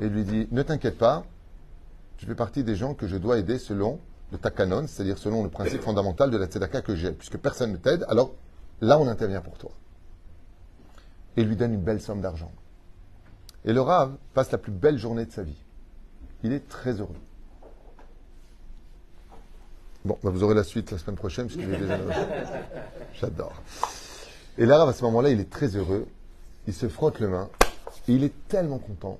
et 0.00 0.08
lui 0.08 0.24
dit 0.24 0.48
Ne 0.50 0.62
t'inquiète 0.62 0.98
pas, 0.98 1.24
tu 2.16 2.26
fais 2.26 2.34
partie 2.34 2.64
des 2.64 2.76
gens 2.76 2.94
que 2.94 3.06
je 3.06 3.16
dois 3.16 3.38
aider 3.38 3.58
selon 3.58 4.00
le 4.32 4.38
takanon, 4.38 4.86
c'est-à-dire 4.86 5.18
selon 5.18 5.42
le 5.42 5.48
principe 5.48 5.82
fondamental 5.82 6.30
de 6.30 6.36
la 6.36 6.46
tzedaka 6.46 6.82
que 6.82 6.94
j'ai, 6.94 7.12
puisque 7.12 7.38
personne 7.38 7.72
ne 7.72 7.76
t'aide, 7.76 8.04
alors 8.08 8.32
là, 8.80 8.98
on 8.98 9.06
intervient 9.06 9.40
pour 9.40 9.56
toi. 9.58 9.70
Et 11.36 11.42
il 11.42 11.48
lui 11.48 11.56
donne 11.56 11.74
une 11.74 11.82
belle 11.82 12.00
somme 12.00 12.20
d'argent. 12.20 12.52
Et 13.64 13.72
le 13.72 13.80
rave 13.80 14.16
passe 14.34 14.50
la 14.50 14.58
plus 14.58 14.72
belle 14.72 14.98
journée 14.98 15.24
de 15.24 15.32
sa 15.32 15.42
vie. 15.42 15.62
Il 16.42 16.52
est 16.52 16.68
très 16.68 17.00
heureux. 17.00 17.16
Bon, 20.04 20.18
bah, 20.22 20.28
vous 20.28 20.42
aurez 20.42 20.54
la 20.54 20.64
suite 20.64 20.90
la 20.90 20.98
semaine 20.98 21.16
prochaine, 21.16 21.46
puisqu'il 21.46 21.72
est 21.72 21.78
déjà 21.78 21.98
J'adore. 23.14 23.54
Et 24.58 24.66
l'arabe, 24.66 24.90
à 24.90 24.92
ce 24.92 25.02
moment-là, 25.04 25.30
il 25.30 25.40
est 25.40 25.48
très 25.48 25.76
heureux. 25.76 26.06
Il 26.66 26.74
se 26.74 26.88
frotte 26.88 27.20
les 27.20 27.26
mains. 27.26 27.48
Et 28.06 28.12
il 28.12 28.22
est 28.22 28.34
tellement 28.48 28.78
content 28.78 29.18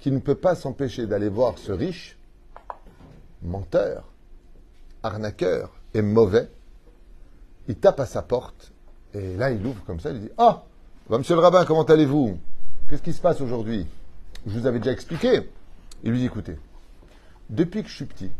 qu'il 0.00 0.12
ne 0.12 0.18
peut 0.18 0.34
pas 0.34 0.54
s'empêcher 0.54 1.06
d'aller 1.06 1.30
voir 1.30 1.56
ce 1.56 1.72
riche, 1.72 2.18
menteur, 3.42 4.04
arnaqueur 5.02 5.72
et 5.94 6.02
mauvais. 6.02 6.50
Il 7.68 7.76
tape 7.76 8.00
à 8.00 8.06
sa 8.06 8.20
porte. 8.20 8.72
Et 9.14 9.34
là, 9.36 9.50
il 9.50 9.64
ouvre 9.64 9.82
comme 9.86 10.00
ça. 10.00 10.10
Il 10.10 10.20
dit 10.20 10.30
Ah, 10.36 10.64
bah, 11.08 11.16
monsieur 11.16 11.36
le 11.36 11.40
rabbin, 11.40 11.64
comment 11.64 11.84
allez-vous? 11.84 12.38
Qu'est-ce 12.90 13.02
qui 13.02 13.14
se 13.14 13.20
passe 13.22 13.40
aujourd'hui? 13.40 13.86
Je 14.46 14.58
vous 14.58 14.66
avais 14.66 14.78
déjà 14.78 14.92
expliqué. 14.92 15.48
Il 16.04 16.10
lui 16.10 16.18
dit 16.18 16.26
Écoutez, 16.26 16.58
depuis 17.48 17.82
que 17.82 17.88
je 17.88 17.94
suis 17.94 18.04
petit, 18.04 18.30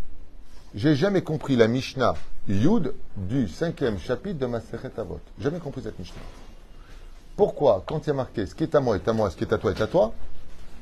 j'ai 0.75 0.95
jamais 0.95 1.23
compris 1.23 1.57
la 1.57 1.69
Mishnah 1.69 2.15
Yud 2.49 2.95
du 3.17 3.47
cinquième 3.49 3.99
chapitre 3.99 4.39
de 4.39 4.47
Maseret 4.47 4.93
Avot. 4.97 5.21
Jamais 5.39 5.59
compris 5.59 5.83
cette 5.83 5.99
Mishnah. 5.99 6.23
Pourquoi, 7.37 7.85
quand 7.87 8.07
il 8.07 8.09
y 8.09 8.11
a 8.11 8.15
marqué 8.15 8.47
ce 8.47 8.55
qui 8.55 8.65
est 8.65 8.75
à 8.75 8.81
moi 8.81 8.97
est 8.97 9.07
à 9.07 9.13
moi, 9.13 9.31
ce 9.31 9.37
qui 9.37 9.45
est 9.45 9.53
à 9.53 9.59
toi 9.59 9.71
est 9.71 9.81
à 9.81 9.87
toi, 9.87 10.15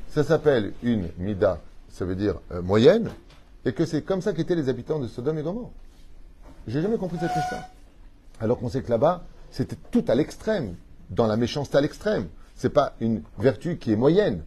ça 0.08 0.24
s'appelle 0.24 0.72
une 0.82 1.08
Mida, 1.18 1.60
ça 1.88 2.04
veut 2.04 2.14
dire 2.14 2.36
euh, 2.52 2.62
moyenne, 2.62 3.10
et 3.64 3.72
que 3.72 3.84
c'est 3.84 4.02
comme 4.02 4.22
ça 4.22 4.32
qu'étaient 4.32 4.54
les 4.54 4.68
habitants 4.68 4.98
de 4.98 5.06
Sodome 5.06 5.38
et 5.38 5.42
Gomorre. 5.42 5.70
J'ai 6.66 6.82
jamais 6.82 6.96
compris 6.96 7.18
cette 7.18 7.34
Mishnah. 7.34 7.68
Alors 8.40 8.58
qu'on 8.58 8.68
sait 8.68 8.82
que 8.82 8.90
là-bas, 8.90 9.24
c'était 9.50 9.76
tout 9.90 10.04
à 10.08 10.14
l'extrême, 10.14 10.76
dans 11.10 11.26
la 11.26 11.36
méchanceté 11.36 11.78
à 11.78 11.80
l'extrême. 11.80 12.28
C'est 12.54 12.70
pas 12.70 12.94
une 13.00 13.22
vertu 13.38 13.76
qui 13.76 13.92
est 13.92 13.96
moyenne. 13.96 14.44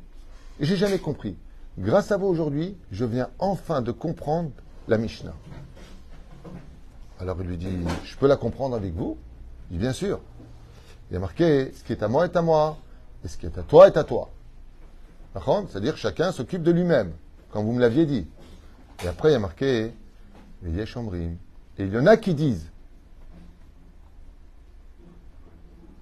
J'ai 0.59 0.77
jamais 0.77 0.99
compris. 0.99 1.35
Grâce 1.77 2.11
à 2.11 2.17
vous 2.17 2.27
aujourd'hui, 2.27 2.77
je 2.91 3.05
viens 3.05 3.29
enfin 3.39 3.81
de 3.81 3.91
comprendre 3.91 4.51
la 4.87 4.97
Mishnah. 4.97 5.33
Alors 7.19 7.37
il 7.41 7.47
lui 7.47 7.57
dit, 7.57 7.77
je 8.03 8.17
peux 8.17 8.27
la 8.27 8.35
comprendre 8.35 8.75
avec 8.75 8.93
vous 8.93 9.17
Il 9.69 9.77
dit, 9.77 9.81
bien 9.81 9.93
sûr. 9.93 10.19
Il 11.09 11.17
a 11.17 11.19
marqué, 11.19 11.71
ce 11.75 11.83
qui 11.83 11.93
est 11.93 12.03
à 12.03 12.07
moi 12.07 12.25
est 12.25 12.35
à 12.35 12.41
moi, 12.41 12.77
et 13.23 13.27
ce 13.27 13.37
qui 13.37 13.45
est 13.45 13.57
à 13.57 13.63
toi 13.63 13.87
est 13.87 13.97
à 13.97 14.03
toi. 14.03 14.29
C'est-à-dire 15.67 15.97
chacun 15.97 16.31
s'occupe 16.31 16.63
de 16.63 16.71
lui-même, 16.71 17.11
comme 17.51 17.65
vous 17.65 17.73
me 17.73 17.79
l'aviez 17.79 18.05
dit. 18.05 18.27
Et 19.03 19.07
après, 19.07 19.29
il 19.29 19.33
y 19.33 19.35
a 19.35 19.39
marqué. 19.39 19.93
Et 20.65 20.69
il 21.79 21.93
y 21.93 21.97
en 21.97 22.05
a 22.05 22.17
qui 22.17 22.33
disent, 22.33 22.69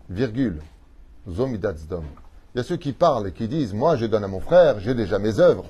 virgule, 0.09 0.61
Zomidatzdom. 1.29 2.03
Il 2.53 2.57
y 2.57 2.61
a 2.61 2.63
ceux 2.63 2.77
qui 2.77 2.93
parlent 2.93 3.27
et 3.27 3.31
qui 3.31 3.47
disent, 3.47 3.73
moi 3.73 3.95
je 3.95 4.05
donne 4.05 4.23
à 4.23 4.27
mon 4.27 4.41
frère, 4.41 4.79
j'ai 4.79 4.93
déjà 4.93 5.17
mes 5.19 5.39
œuvres. 5.39 5.65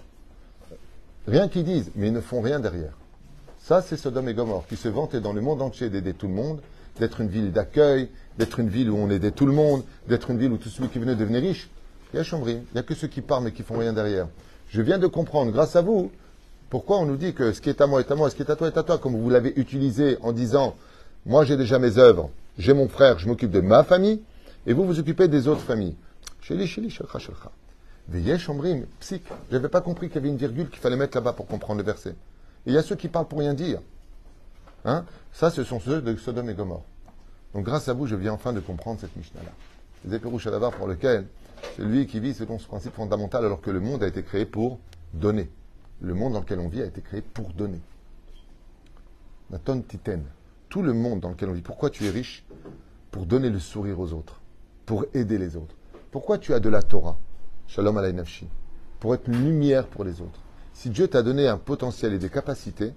Rien 1.27 1.47
qu'ils 1.47 1.63
disent, 1.63 1.91
mais 1.95 2.07
ils 2.07 2.13
ne 2.13 2.21
font 2.21 2.41
rien 2.41 2.59
derrière. 2.59 2.97
Ça, 3.63 3.81
c'est 3.81 3.95
Sodome 3.95 4.27
et 4.27 4.33
Gomorre, 4.33 4.65
qui 4.67 4.75
se 4.75 4.87
vantaient 4.87 5.21
dans 5.21 5.33
le 5.33 5.41
monde 5.41 5.61
entier 5.61 5.89
d'aider 5.89 6.13
tout 6.13 6.27
le 6.27 6.33
monde, 6.33 6.59
d'être 6.99 7.21
une 7.21 7.27
ville 7.27 7.51
d'accueil, 7.51 8.09
d'être 8.37 8.59
une 8.59 8.69
ville 8.69 8.89
où 8.89 8.97
on 8.97 9.09
aidait 9.09 9.31
tout 9.31 9.45
le 9.45 9.53
monde, 9.53 9.83
d'être 10.07 10.31
une 10.31 10.39
ville 10.39 10.51
où 10.51 10.57
tout 10.57 10.69
celui 10.69 10.89
qui 10.89 10.97
venait 10.97 11.15
devenir 11.15 11.41
riche. 11.41 11.69
Il 12.11 12.17
y 12.17 12.19
a 12.19 12.23
Chambry, 12.23 12.53
il 12.53 12.73
n'y 12.73 12.79
a 12.79 12.83
que 12.83 12.95
ceux 12.95 13.07
qui 13.07 13.21
parlent 13.21 13.43
mais 13.43 13.51
qui 13.51 13.61
font 13.61 13.77
rien 13.77 13.93
derrière. 13.93 14.27
Je 14.69 14.81
viens 14.81 14.97
de 14.97 15.05
comprendre, 15.05 15.51
grâce 15.51 15.75
à 15.75 15.81
vous, 15.81 16.11
pourquoi 16.71 16.97
on 16.97 17.05
nous 17.05 17.17
dit 17.17 17.33
que 17.33 17.53
ce 17.53 17.61
qui 17.61 17.69
est 17.69 17.81
à 17.81 17.87
moi 17.87 17.99
est 17.99 18.11
à 18.11 18.15
moi, 18.15 18.29
ce 18.31 18.35
qui 18.35 18.41
est 18.41 18.49
à 18.49 18.55
toi 18.55 18.67
est 18.67 18.77
à 18.77 18.83
toi, 18.83 18.97
comme 18.97 19.15
vous 19.15 19.29
l'avez 19.29 19.53
utilisé 19.55 20.17
en 20.21 20.31
disant, 20.31 20.75
moi 21.27 21.45
j'ai 21.45 21.55
déjà 21.55 21.77
mes 21.77 21.99
œuvres, 21.99 22.31
j'ai 22.57 22.73
mon 22.73 22.87
frère, 22.87 23.19
je 23.19 23.27
m'occupe 23.27 23.51
de 23.51 23.61
ma 23.61 23.83
famille, 23.83 24.21
et 24.65 24.73
vous 24.73 24.85
vous 24.85 24.99
occupez 24.99 25.27
des 25.27 25.47
autres 25.47 25.61
familles. 25.61 25.95
Sheli, 26.41 26.65
sheli, 26.65 26.89
shalcha, 26.89 27.19
shalcha. 27.19 27.51
Veyesh 28.09 28.49
omrim, 28.49 28.85
psik. 28.99 29.23
Je 29.49 29.55
n'avais 29.55 29.69
pas 29.69 29.81
compris 29.81 30.07
qu'il 30.07 30.15
y 30.15 30.19
avait 30.19 30.29
une 30.29 30.37
virgule 30.37 30.69
qu'il 30.69 30.79
fallait 30.79 30.95
mettre 30.95 31.15
là-bas 31.15 31.33
pour 31.33 31.45
comprendre 31.45 31.79
le 31.79 31.85
verset. 31.85 32.15
Et 32.65 32.71
il 32.71 32.73
y 32.73 32.77
a 32.77 32.83
ceux 32.83 32.95
qui 32.95 33.07
parlent 33.07 33.27
pour 33.27 33.39
rien 33.39 33.53
dire. 33.53 33.81
Hein 34.85 35.05
Ça, 35.31 35.49
ce 35.49 35.63
sont 35.63 35.79
ceux 35.79 36.01
de 36.01 36.15
Sodome 36.15 36.49
et 36.49 36.53
Gomorre. 36.53 36.83
Donc, 37.53 37.65
grâce 37.65 37.87
à 37.89 37.93
vous, 37.93 38.07
je 38.07 38.15
viens 38.15 38.33
enfin 38.33 38.53
de 38.53 38.59
comprendre 38.59 38.99
cette 38.99 39.15
Mishnah-là. 39.15 39.51
Les 40.05 40.15
éperouches 40.15 40.47
à 40.47 40.71
pour 40.71 40.87
lequel 40.87 41.27
c'est 41.75 41.83
lui 41.83 42.07
qui 42.07 42.19
vit 42.19 42.33
selon 42.33 42.57
ce 42.57 42.67
principe 42.67 42.93
fondamental 42.93 43.45
alors 43.45 43.61
que 43.61 43.69
le 43.69 43.79
monde 43.79 44.03
a 44.03 44.07
été 44.07 44.23
créé 44.23 44.45
pour 44.45 44.79
donner. 45.13 45.49
Le 46.01 46.13
monde 46.13 46.33
dans 46.33 46.39
lequel 46.39 46.59
on 46.59 46.67
vit 46.67 46.81
a 46.81 46.85
été 46.85 47.01
créé 47.01 47.21
pour 47.21 47.49
donner. 47.53 47.79
Naton 49.51 49.81
Titen. 49.81 50.23
Tout 50.69 50.81
le 50.81 50.93
monde 50.93 51.19
dans 51.19 51.29
lequel 51.29 51.49
on 51.49 51.53
vit. 51.53 51.61
Pourquoi 51.61 51.89
tu 51.89 52.05
es 52.05 52.09
riche? 52.09 52.45
Pour 53.11 53.25
donner 53.25 53.49
le 53.49 53.59
sourire 53.59 53.99
aux 53.99 54.13
autres. 54.13 54.41
Pour 54.85 55.05
aider 55.13 55.37
les 55.37 55.55
autres. 55.55 55.75
Pourquoi 56.11 56.37
tu 56.37 56.53
as 56.53 56.59
de 56.59 56.69
la 56.69 56.81
Torah? 56.81 57.17
Shalom 57.67 57.97
alay 57.97 58.13
nafshi. 58.13 58.47
Pour 58.99 59.13
être 59.13 59.27
une 59.27 59.43
lumière 59.43 59.87
pour 59.87 60.03
les 60.03 60.21
autres. 60.21 60.39
Si 60.81 60.89
Dieu 60.89 61.07
t'a 61.07 61.21
donné 61.21 61.47
un 61.47 61.59
potentiel 61.59 62.11
et 62.11 62.17
des 62.17 62.31
capacités, 62.31 62.95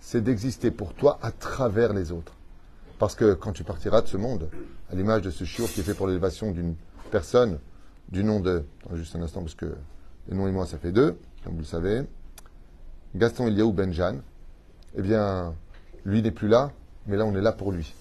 c'est 0.00 0.22
d'exister 0.22 0.70
pour 0.70 0.94
toi 0.94 1.18
à 1.20 1.30
travers 1.30 1.92
les 1.92 2.10
autres. 2.10 2.32
Parce 2.98 3.14
que 3.14 3.34
quand 3.34 3.52
tu 3.52 3.64
partiras 3.64 4.00
de 4.00 4.06
ce 4.06 4.16
monde, 4.16 4.48
à 4.90 4.94
l'image 4.94 5.20
de 5.20 5.28
ce 5.28 5.44
chiour 5.44 5.68
qui 5.68 5.80
est 5.80 5.82
fait 5.82 5.92
pour 5.92 6.06
l'élévation 6.06 6.52
d'une 6.52 6.74
personne 7.10 7.58
du 8.08 8.24
nom 8.24 8.40
de. 8.40 8.64
juste 8.94 9.14
un 9.14 9.20
instant, 9.20 9.42
parce 9.42 9.54
que 9.54 9.74
les 10.28 10.34
noms 10.38 10.48
et 10.48 10.52
moi, 10.52 10.64
ça 10.64 10.78
fait 10.78 10.90
deux, 10.90 11.18
comme 11.44 11.52
vous 11.52 11.58
le 11.58 11.66
savez. 11.66 12.00
Gaston 13.14 13.48
Eliaou 13.48 13.74
Benjan, 13.74 14.22
eh 14.96 15.02
bien, 15.02 15.52
lui 16.06 16.22
n'est 16.22 16.30
plus 16.30 16.48
là, 16.48 16.72
mais 17.06 17.18
là, 17.18 17.26
on 17.26 17.34
est 17.34 17.42
là 17.42 17.52
pour 17.52 17.72
lui. 17.72 17.92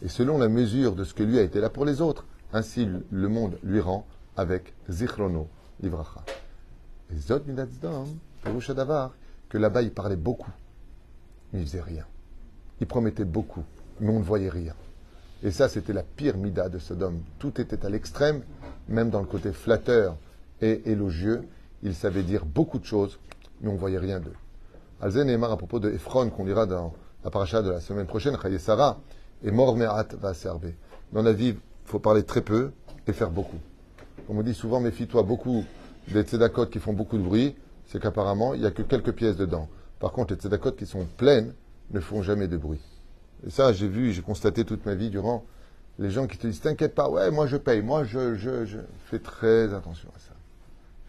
Et 0.00 0.08
selon 0.08 0.38
la 0.38 0.48
mesure 0.48 0.94
de 0.94 1.04
ce 1.04 1.12
que 1.12 1.22
lui 1.22 1.38
a 1.38 1.42
été 1.42 1.60
là 1.60 1.68
pour 1.68 1.84
les 1.84 2.00
autres, 2.00 2.24
ainsi 2.54 2.88
le 3.10 3.28
monde 3.28 3.58
lui 3.62 3.80
rend 3.80 4.06
avec 4.38 4.72
Zichrono 4.88 5.50
Livracha. 5.82 6.24
Et 7.12 7.18
Zod 7.18 7.42
Que 8.42 9.58
là-bas 9.58 9.82
il 9.82 9.92
parlait 9.92 10.16
beaucoup, 10.16 10.50
mais 11.52 11.60
il 11.60 11.66
faisait 11.66 11.80
rien. 11.80 12.04
Il 12.80 12.86
promettait 12.86 13.24
beaucoup, 13.24 13.64
mais 14.00 14.10
on 14.10 14.18
ne 14.18 14.24
voyait 14.24 14.48
rien. 14.48 14.74
Et 15.42 15.50
ça, 15.50 15.68
c'était 15.68 15.92
la 15.92 16.02
pire 16.02 16.36
mida 16.36 16.68
de 16.68 16.78
Sodome. 16.78 17.20
Tout 17.38 17.60
était 17.60 17.84
à 17.84 17.88
l'extrême, 17.88 18.42
même 18.88 19.10
dans 19.10 19.20
le 19.20 19.26
côté 19.26 19.52
flatteur 19.52 20.16
et 20.60 20.90
élogieux. 20.90 21.42
Il 21.82 21.94
savait 21.94 22.22
dire 22.22 22.44
beaucoup 22.44 22.78
de 22.78 22.84
choses, 22.84 23.18
mais 23.60 23.68
on 23.70 23.74
ne 23.74 23.78
voyait 23.78 23.98
rien 23.98 24.20
d'eux. 24.20 24.34
Alzen 25.00 25.30
et 25.30 25.34
à 25.34 25.56
propos 25.56 25.80
de 25.80 25.90
Ephron, 25.90 26.28
qu'on 26.28 26.44
lira 26.44 26.66
dans 26.66 26.92
la 27.24 27.30
paracha 27.30 27.62
de 27.62 27.70
la 27.70 27.80
semaine 27.80 28.06
prochaine, 28.06 28.36
Sarah, 28.58 29.00
et 29.42 29.50
Mor 29.50 29.76
Me'at 29.76 30.14
va 30.14 30.34
servir. 30.34 30.72
Dans 31.12 31.22
la 31.22 31.32
vie, 31.32 31.48
il 31.48 31.56
faut 31.84 31.98
parler 31.98 32.22
très 32.22 32.42
peu 32.42 32.72
et 33.06 33.12
faire 33.14 33.30
beaucoup. 33.30 33.58
On 34.28 34.34
me 34.34 34.42
dit 34.42 34.54
souvent, 34.54 34.80
méfie-toi 34.80 35.22
beaucoup 35.22 35.64
des 36.08 36.22
tzedakot 36.22 36.66
qui 36.66 36.78
font 36.78 36.92
beaucoup 36.92 37.16
de 37.16 37.22
bruit, 37.22 37.56
c'est 37.90 38.00
qu'apparemment, 38.00 38.54
il 38.54 38.60
n'y 38.60 38.66
a 38.66 38.70
que 38.70 38.82
quelques 38.82 39.12
pièces 39.12 39.36
dedans. 39.36 39.68
Par 39.98 40.12
contre, 40.12 40.32
les 40.32 40.40
tzedakot 40.40 40.72
qui 40.72 40.86
sont 40.86 41.06
pleines 41.16 41.52
ne 41.90 41.98
font 41.98 42.22
jamais 42.22 42.46
de 42.46 42.56
bruit. 42.56 42.80
Et 43.46 43.50
ça, 43.50 43.72
j'ai 43.72 43.88
vu, 43.88 44.12
j'ai 44.12 44.22
constaté 44.22 44.64
toute 44.64 44.86
ma 44.86 44.94
vie 44.94 45.10
durant 45.10 45.44
les 45.98 46.10
gens 46.10 46.28
qui 46.28 46.38
te 46.38 46.46
disent 46.46 46.60
T'inquiète 46.60 46.94
pas, 46.94 47.10
ouais, 47.10 47.30
moi 47.32 47.46
je 47.46 47.56
paye, 47.56 47.82
moi 47.82 48.04
je, 48.04 48.36
je. 48.36 48.78
Fais 49.06 49.18
très 49.18 49.74
attention 49.74 50.08
à 50.14 50.18
ça. 50.20 50.34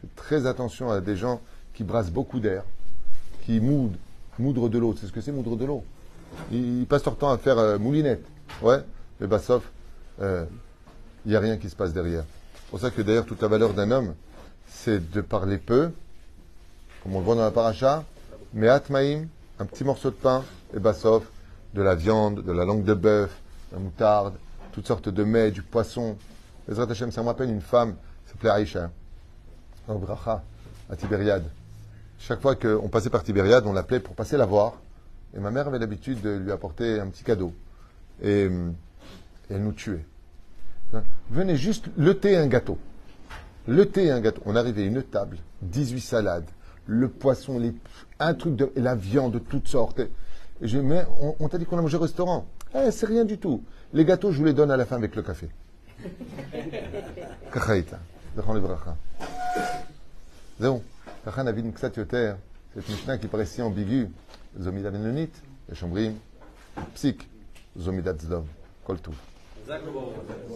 Fais 0.02 0.08
très 0.16 0.48
attention 0.48 0.90
à 0.90 1.02
des 1.02 1.16
gens 1.16 1.40
qui 1.76 1.84
brassent 1.84 2.12
beaucoup 2.12 2.40
d'air, 2.40 2.64
qui 3.46 3.60
moudent, 3.60 3.98
moudrent 4.40 4.68
de 4.68 4.80
l'eau. 4.80 4.96
C'est 5.00 5.06
ce 5.06 5.12
que 5.12 5.22
c'est 5.22 5.32
moudre 5.32 5.56
de 5.56 5.66
l'eau? 5.66 5.84
Ils, 6.52 6.88
passent 6.88 7.06
leur 7.06 7.18
temps 7.18 7.30
à 7.30 7.38
faire 7.38 7.60
euh, 7.60 7.78
moulinette. 7.78 8.26
Ouais, 8.64 8.80
mais 9.20 9.28
bah 9.28 9.40
sauf, 9.40 9.70
euh, 10.20 10.46
il 11.26 11.30
n'y 11.30 11.36
a 11.36 11.40
rien 11.40 11.58
qui 11.58 11.70
se 11.70 11.76
passe 11.76 11.94
derrière. 11.94 12.24
C'est 12.56 12.70
pour 12.72 12.80
ça 12.80 12.90
que 12.90 13.04
d'ailleurs, 13.04 13.26
toute 13.26 13.42
la 13.42 13.48
valeur 13.48 13.74
d'un 13.76 13.92
homme, 13.92 14.16
c'est 14.68 15.12
de 15.12 15.22
parler 15.22 15.58
peu, 15.60 15.92
comme 17.04 17.16
on 17.16 17.20
le 17.20 17.26
voit 17.26 17.36
dans 17.36 17.42
la 17.42 17.52
paracha, 17.52 18.04
mais 18.54 18.68
atmaïm, 18.68 19.28
un 19.60 19.66
petit 19.66 19.84
morceau 19.84 20.10
de 20.10 20.16
pain, 20.16 20.44
et 20.74 20.80
bassof, 20.80 21.24
de 21.74 21.82
la 21.82 21.96
viande, 21.96 22.44
de 22.44 22.52
la 22.52 22.66
langue 22.66 22.84
de 22.84 22.94
bœuf, 22.94 23.32
la 23.72 23.80
moutarde, 23.80 24.36
toutes 24.72 24.88
sortes 24.88 25.10
de 25.10 25.24
mets, 25.24 25.52
du 25.52 25.62
poisson. 25.62 26.18
Ezrat 26.70 26.90
Hashem, 26.90 27.12
ça 27.12 27.22
me 27.22 27.28
rappelle 27.28 27.50
une 27.50 27.62
femme, 27.62 27.96
s'appelait 28.28 28.50
Aïcha, 28.50 28.90
au 29.88 29.98
Bracha, 29.98 30.44
à 30.90 30.96
Tibériade. 30.96 31.46
Chaque 32.20 32.42
fois 32.42 32.56
qu'on 32.56 32.90
passait 32.90 33.10
par 33.10 33.24
Tibériade, 33.24 33.66
on 33.66 33.74
l'appelait 33.74 34.00
pour 34.00 34.16
passer 34.16 34.38
la 34.38 34.46
voir. 34.46 34.74
Et 35.36 35.40
ma 35.40 35.50
mère 35.50 35.68
avait 35.68 35.80
l'habitude 35.80 36.22
de 36.22 36.32
lui 36.32 36.52
apporter 36.52 37.00
un 37.00 37.08
petit 37.08 37.24
cadeau. 37.24 37.54
Et, 38.22 38.44
et 38.44 38.50
elle 39.50 39.64
nous 39.64 39.72
tuait. 39.72 40.06
Venez 41.30 41.56
juste 41.56 41.86
le 41.98 42.18
thé 42.20 42.34
et 42.34 42.38
un 42.38 42.48
gâteau. 42.48 42.78
Le 43.68 43.86
thé 43.88 44.06
et 44.06 44.12
un 44.12 44.20
gâteau. 44.20 44.42
On 44.46 44.56
arrivait 44.56 44.84
à 44.84 44.86
une 44.86 45.02
table, 45.02 45.38
18 45.62 46.02
salades, 46.02 46.50
le 46.92 47.08
poisson, 47.08 47.62
un 48.20 48.34
truc 48.34 48.56
de 48.58 48.70
la 48.76 48.96
viande 48.96 49.32
de 49.32 49.40
toutes 49.40 49.68
sortes. 49.70 50.00
Et 50.00 50.10
on, 51.40 51.48
t'a 51.48 51.58
dit 51.58 51.66
qu'on 51.66 51.78
a 51.78 51.82
mangé 51.82 51.98
au 51.98 52.02
restaurant. 52.02 52.46
Eh, 52.76 52.92
c'est 52.92 53.06
rien 53.06 53.24
du 53.24 53.38
tout. 53.38 53.64
Les 53.94 54.06
gâteaux, 54.06 54.32
je 54.32 54.38
vous 54.38 54.46
les 54.46 54.54
donne 54.54 54.72
à 54.72 54.78
la 54.78 54.86
fin 54.86 54.98
avec 54.98 55.16
le 55.16 55.22
café. 55.22 55.48
Cette 62.76 62.88
Mishnah 62.90 63.18
qui. 69.12 69.28